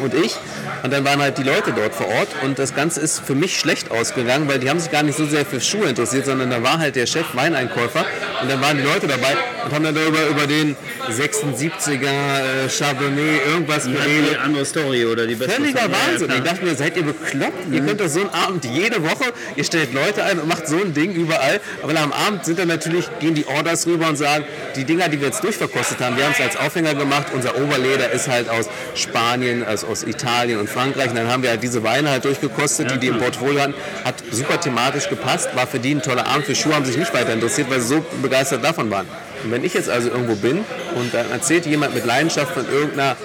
[0.00, 0.36] und ich.
[0.82, 3.58] Und dann waren halt die Leute dort vor Ort und das Ganze ist für mich
[3.58, 6.62] schlecht ausgegangen, weil die haben sich gar nicht so sehr für Schuhe interessiert, sondern da
[6.62, 8.04] war halt der Chef Weineinkäufer
[8.42, 9.36] und dann waren die Leute dabei
[9.68, 10.76] und haben dann darüber über den
[11.10, 14.38] 76er äh, Chardonnay irgendwas geredet.
[14.42, 15.92] andere Story oder die beste Völliger Story.
[15.92, 16.26] Ja, Wahnsinn.
[16.28, 16.38] klar.
[16.38, 17.72] Ich dachte mir, seid ihr bekloppt?
[17.72, 20.76] Ihr könnt doch so einen Abend jede Woche, ihr stellt Leute ein und macht so
[20.76, 21.60] ein Ding überall.
[21.82, 24.44] Aber am Abend sind dann natürlich, gehen die Orders rüber und sagen,
[24.76, 27.26] die Dinger, die wir jetzt durchverkostet haben, wir haben es als Aufhänger gemacht.
[27.34, 31.10] Unser Oberleder ist halt aus Spanien, also aus Italien und Frankreich.
[31.10, 33.74] Und dann haben wir halt diese Weine halt durchgekostet, die die im Portfolio hatten.
[34.04, 36.46] Hat super thematisch gepasst, war für die ein toller Abend.
[36.46, 39.06] Für Schuhe haben sich nicht weiter interessiert, weil sie so begeistert davon waren.
[39.44, 40.64] Und wenn ich jetzt also irgendwo bin
[40.94, 43.16] und dann erzählt jemand mit Leidenschaft von irgendeiner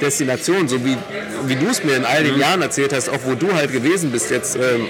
[0.00, 0.96] Destination, so wie,
[1.46, 4.10] wie du es mir in all den Jahren erzählt hast, auch wo du halt gewesen
[4.10, 4.88] bist jetzt, ähm,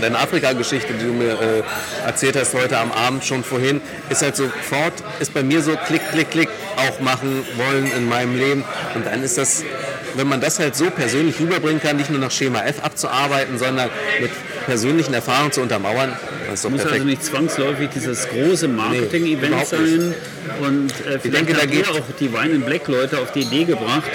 [0.00, 1.62] deine Afrika-Geschichte, die du mir äh,
[2.06, 6.02] erzählt hast heute am Abend schon vorhin, ist halt sofort, ist bei mir so klick,
[6.12, 8.64] klick, klick, auch machen wollen in meinem Leben.
[8.94, 9.64] Und dann ist das,
[10.14, 13.88] wenn man das halt so persönlich rüberbringen kann, nicht nur nach Schema F abzuarbeiten, sondern
[14.20, 14.30] mit
[14.66, 16.16] persönlichen Erfahrungen zu untermauern,
[16.54, 17.00] das ist doch muss perfekt.
[17.00, 19.66] also nicht zwangsläufig dieses große Marketing-Event nicht.
[19.66, 20.14] sein.
[20.60, 23.32] Und äh, vielleicht denke, da hat ihr geht- auch die Wein in Black Leute auf
[23.32, 24.10] die Idee gebracht,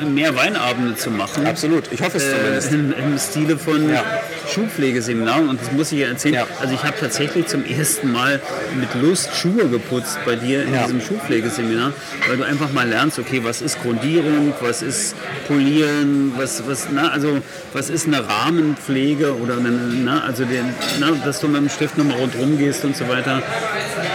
[0.00, 1.46] äh, mehr Weinabende zu machen.
[1.46, 2.72] Absolut, ich hoffe es Äh, zumindest.
[2.72, 4.04] im, Im Stile von Ja.
[4.52, 5.48] Schuhpflegeseminaren.
[5.48, 6.34] Und das muss ich ja erzählen.
[6.34, 6.46] Ja.
[6.60, 8.40] Also ich habe tatsächlich zum ersten Mal
[8.78, 10.82] mit Lust Schuhe geputzt bei dir in Ja.
[10.84, 11.92] diesem Schuhpflegeseminar,
[12.28, 15.14] weil du einfach mal lernst, okay, was ist Grundierung, was ist
[15.48, 17.38] Polieren, was, was, na, also
[17.72, 20.64] was ist eine Rahmenpflege oder eine, na, also den,
[21.00, 23.42] na, dass du mit dem Stift nochmal rundherum gehst und so weiter.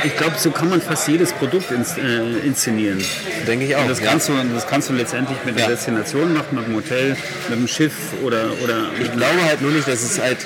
[0.04, 3.04] Ich glaube, so kann man fast jedes Produkt ins, äh, inszenieren.
[3.47, 3.82] Denke ich auch.
[3.84, 4.10] Und das, ja.
[4.10, 5.70] kannst du, das kannst du letztendlich mit der Ja.
[5.70, 7.16] Destination machen, mit dem Hotel,
[7.49, 7.93] mit dem Schiff
[8.24, 10.38] oder, oder Ich glaube halt nur nicht, dass es halt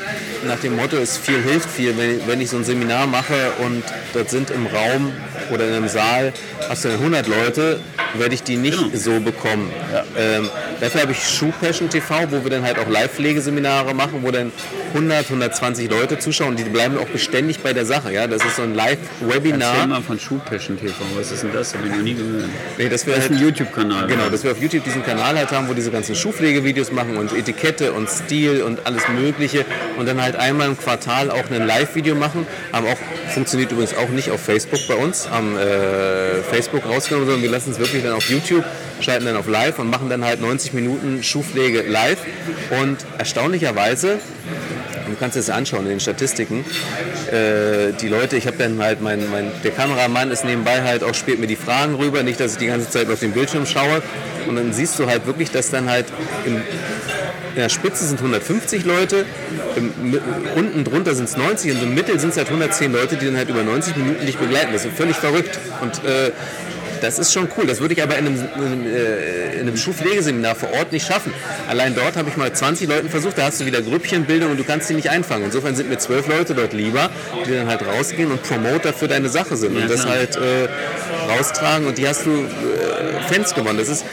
[0.47, 1.97] nach dem Motto ist, viel hilft viel.
[1.97, 3.83] Wenn, wenn ich so ein Seminar mache und
[4.13, 5.11] dort sind im Raum
[5.51, 6.33] oder in einem Saal,
[6.67, 7.79] hast du dann 100 Leute,
[8.15, 8.89] werde ich die nicht Genau.
[8.95, 9.71] so bekommen.
[10.17, 10.49] Ähm,
[10.79, 14.51] dafür habe ich Schuh Passion TV, wo wir dann halt auch Live-Pflegeseminare machen, wo dann
[14.93, 16.55] 100, 120 Leute zuschauen.
[16.55, 18.13] Die bleiben auch beständig bei der Sache.
[18.13, 18.27] Ja?
[18.27, 19.87] Das ist so ein Erzähl Live-Webinar.
[19.87, 20.93] mal von Schuhpassion TV.
[21.17, 21.73] Was ist denn das?
[21.73, 22.45] Habe ich noch nie gehört.
[22.77, 24.07] Nee, wir Das ist halt ein YouTube-Kanal.
[24.07, 27.33] Genau, dass wir auf YouTube diesen Kanal halt haben, wo diese ganzen Schuhpflegevideos machen und
[27.33, 29.65] Etikette und Stil und alles Mögliche
[29.97, 32.47] und dann halt einmal im Quartal auch ein Live-Video machen.
[32.71, 32.97] Haben auch,
[33.33, 37.71] funktioniert übrigens auch nicht auf Facebook bei uns, haben äh, Facebook rausgenommen, sondern wir lassen
[37.71, 38.63] es wirklich dann auf YouTube,
[39.01, 42.19] schalten dann auf Live und machen dann halt 90 Minuten Schuhpflege live
[42.81, 44.19] und erstaunlicherweise
[45.07, 46.65] Du kannst es anschauen in den Statistiken.
[47.31, 51.13] Äh, die Leute, ich habe dann halt, mein, mein, der Kameramann ist nebenbei halt auch,
[51.13, 54.01] spielt mir die Fragen rüber, nicht, dass ich die ganze Zeit auf den Bildschirm schaue.
[54.47, 56.07] Und dann siehst du halt wirklich, dass dann halt
[56.45, 56.61] im, in
[57.55, 59.25] der Spitze sind 150 Leute,
[59.75, 60.19] im,
[60.55, 63.37] unten drunter sind es 90 und im Mittel sind es halt 110 Leute, die dann
[63.37, 64.73] halt über 90 Minuten dich begleiten.
[64.73, 65.59] Das ist völlig verrückt.
[65.81, 66.31] Und äh,
[67.01, 67.65] das ist schon cool.
[67.67, 71.07] Das würde ich aber in einem, in einem, äh, in einem Schuhpflegeseminar vor Ort nicht
[71.07, 71.33] schaffen.
[71.67, 74.63] Allein dort habe ich mal 20 Leuten versucht, da hast du wieder Grüppchenbildung und du
[74.63, 75.45] kannst die nicht einfangen.
[75.45, 77.09] Insofern sind mir zwölf Leute dort lieber,
[77.47, 80.15] die dann halt rausgehen und Promoter für deine Sache sind Ja, und das klar.
[80.15, 80.67] halt äh,
[81.31, 83.77] raustragen und die hast du äh, Fans gewonnen.
[83.77, 84.05] Das ist,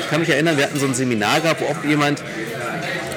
[0.00, 2.22] ich kann mich erinnern, wir hatten so ein Seminar gehabt, wo auch jemand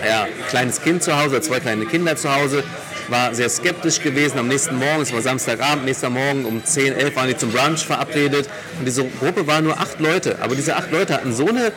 [0.06, 2.64] ja, kleines Kind zu Hause, zwei kleine Kinder zu Hause,
[3.10, 4.40] war sehr skeptisch gewesen.
[4.40, 7.86] Am nächsten Morgen, es war Samstagabend, nächster Morgen um 10, 11 waren die zum Brunch
[7.86, 8.50] verabredet.
[8.80, 10.38] Und diese Gruppe war nur acht Leute.
[10.42, 11.72] Aber diese acht Leute hatten so, eine,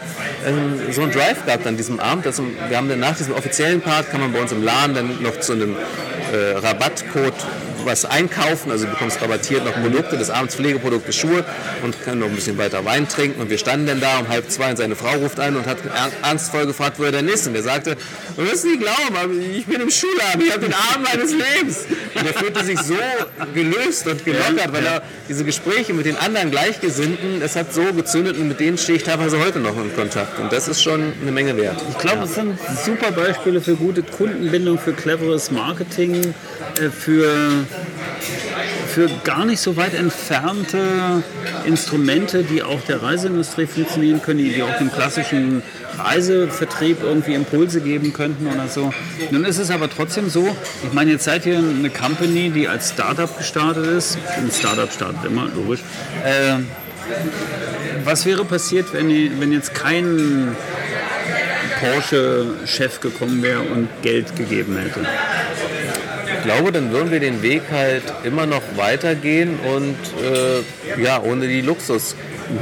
[0.46, 2.26] ähm, so einen Drive gehabt an diesem Abend.
[2.26, 5.22] Dass wir haben dann nach diesem offiziellen Part, kann man bei uns im Laden dann
[5.22, 5.76] noch zu einem
[6.32, 7.34] äh, Rabattcode
[7.84, 11.44] was einkaufen, also du bekommst rabattiert noch Produkte, des Abends Pflegeprodukte, Schuhe
[11.82, 13.40] und kann noch ein bisschen weiter Wein trinken.
[13.40, 15.78] Und wir standen dann da um halb zwei und seine Frau ruft an und hat
[15.84, 17.46] er- ernstvoll gefragt, wo er denn ist.
[17.46, 17.96] Und er sagte,
[18.36, 21.84] du wirst nicht glauben, aber ich bin im Schuhladen, ich habe den Abend meines Lebens.
[22.14, 22.94] Und er fühlte sich so
[23.54, 28.36] gelöst und gelockert, weil er diese Gespräche mit den anderen Gleichgesinnten, das hat so gezündet
[28.36, 30.38] und mit denen stehe ich teilweise heute noch in Kontakt.
[30.38, 31.80] Und das ist schon eine Menge wert.
[31.90, 36.34] Ich glaube, es sind super Beispiele für gute Kundenbindung, für cleveres Marketing,
[36.78, 37.30] für,
[38.88, 41.22] für gar nicht so weit entfernte
[41.64, 45.62] Instrumente, die auch der Reiseindustrie funktionieren können, die, auch dem klassischen
[45.98, 48.92] Reisevertrieb irgendwie Impulse geben könnten oder so.
[49.30, 52.90] Nun ist es aber trotzdem so, ich meine, jetzt seid ihr eine Company, die als
[52.90, 54.18] Startup gestartet ist.
[54.36, 55.80] Ein Startup startet immer, logisch.
[56.24, 56.60] Äh,
[58.04, 60.56] was wäre passiert, wenn, wenn jetzt kein
[61.80, 65.00] Porsche-Chef gekommen wäre und Geld gegeben hätte?
[66.44, 71.46] Ich glaube, dann würden wir den Weg halt immer noch weitergehen und äh, ja, ohne
[71.46, 72.16] die Luxus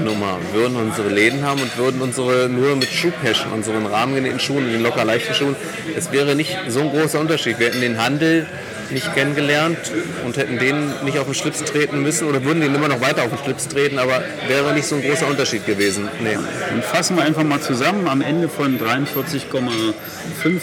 [0.04, 0.38] Nummer.
[0.52, 4.82] Wir würden unsere Läden haben und würden unsere nur mit Schuhpassion, unseren rahmengenähten Schuhen den
[4.82, 5.56] locker leichten Schuhen.
[5.96, 7.58] Es wäre nicht so ein großer Unterschied.
[7.58, 8.46] Wir hätten den Handel
[8.90, 9.78] nicht kennengelernt
[10.24, 13.22] und hätten denen nicht auf den Schlips treten müssen oder würden denen immer noch weiter
[13.22, 16.08] auf den Schlips treten, aber wäre nicht so ein großer Unterschied gewesen.
[16.22, 16.36] Nee.
[16.68, 19.94] Dann fassen wir einfach mal zusammen am Ende von 43,5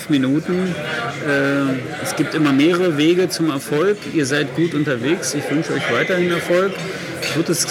[0.09, 0.75] Minuten.
[1.27, 3.97] Äh, es gibt immer mehrere Wege zum Erfolg.
[4.13, 5.33] Ihr seid gut unterwegs.
[5.33, 6.73] Ich wünsche euch weiterhin Erfolg.
[7.21, 7.67] Ich würde es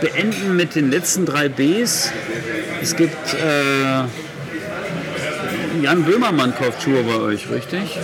[0.00, 2.12] beenden mit den letzten drei Bs.
[2.82, 4.04] Es gibt äh,
[5.82, 7.98] Jan Böhmermann kauft Schuhe bei euch, richtig?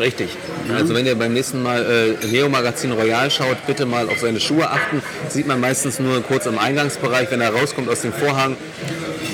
[0.00, 0.30] Richtig.
[0.74, 4.40] Also wenn ihr beim nächsten Mal äh, Neo Magazin Royal schaut, bitte mal auf seine
[4.40, 5.02] Schuhe achten.
[5.28, 8.56] Sieht man meistens nur kurz im Eingangsbereich, wenn er rauskommt aus dem Vorhang.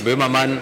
[0.05, 0.59] Böhmermann,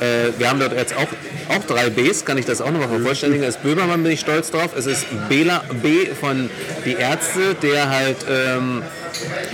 [0.00, 1.06] äh, wir haben dort jetzt auch,
[1.48, 3.46] auch drei Bs, kann ich das auch nochmal vervollständigen.
[3.46, 4.70] Es ist Böhmermann, bin ich stolz drauf.
[4.76, 6.50] Es ist Bela, B von
[6.84, 8.18] Die Ärzte, der halt...
[8.28, 8.82] Ähm,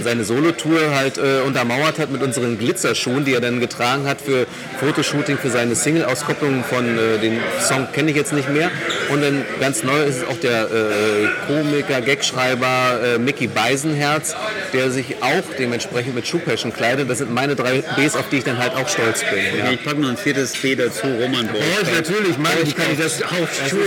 [0.03, 4.47] seine Solotour halt äh, untermauert hat mit unseren Glitzerschuhen, die er dann getragen hat für
[4.79, 8.71] Fotoshooting für seine Single-Auskopplung von äh, dem Song kenne ich jetzt nicht mehr.
[9.11, 14.35] Und dann ganz neu ist es auch der äh, Komiker, Gagschreiber äh, Mickey Beisenherz,
[14.73, 17.11] der sich auch dementsprechend mit Schuhpassion kleidet.
[17.11, 19.59] Das sind meine drei Bs, auf die ich dann halt auch stolz bin.
[19.59, 19.71] Ja.
[19.73, 21.63] Ich packe noch ein viertes B dazu, Roman Borch.
[21.85, 23.81] Ja, natürlich, meine ich kann ich das auf Schuhe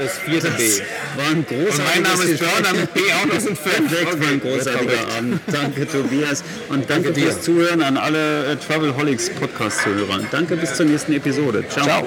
[0.00, 0.80] das vierte B.
[1.16, 3.88] War ein großer Und mein Name ist Björn, damit B auch noch sind fünf.
[3.88, 5.40] Perfekt, war ein großartiger Abend.
[5.46, 6.42] Danke, Tobias.
[6.68, 10.20] Und danke, danke fürs Zuhören an alle äh, Travelholics Podcast-Zuhörer.
[10.30, 11.64] Danke, bis zur nächsten Episode.
[11.68, 11.84] Ciao.
[11.84, 12.06] Ciao.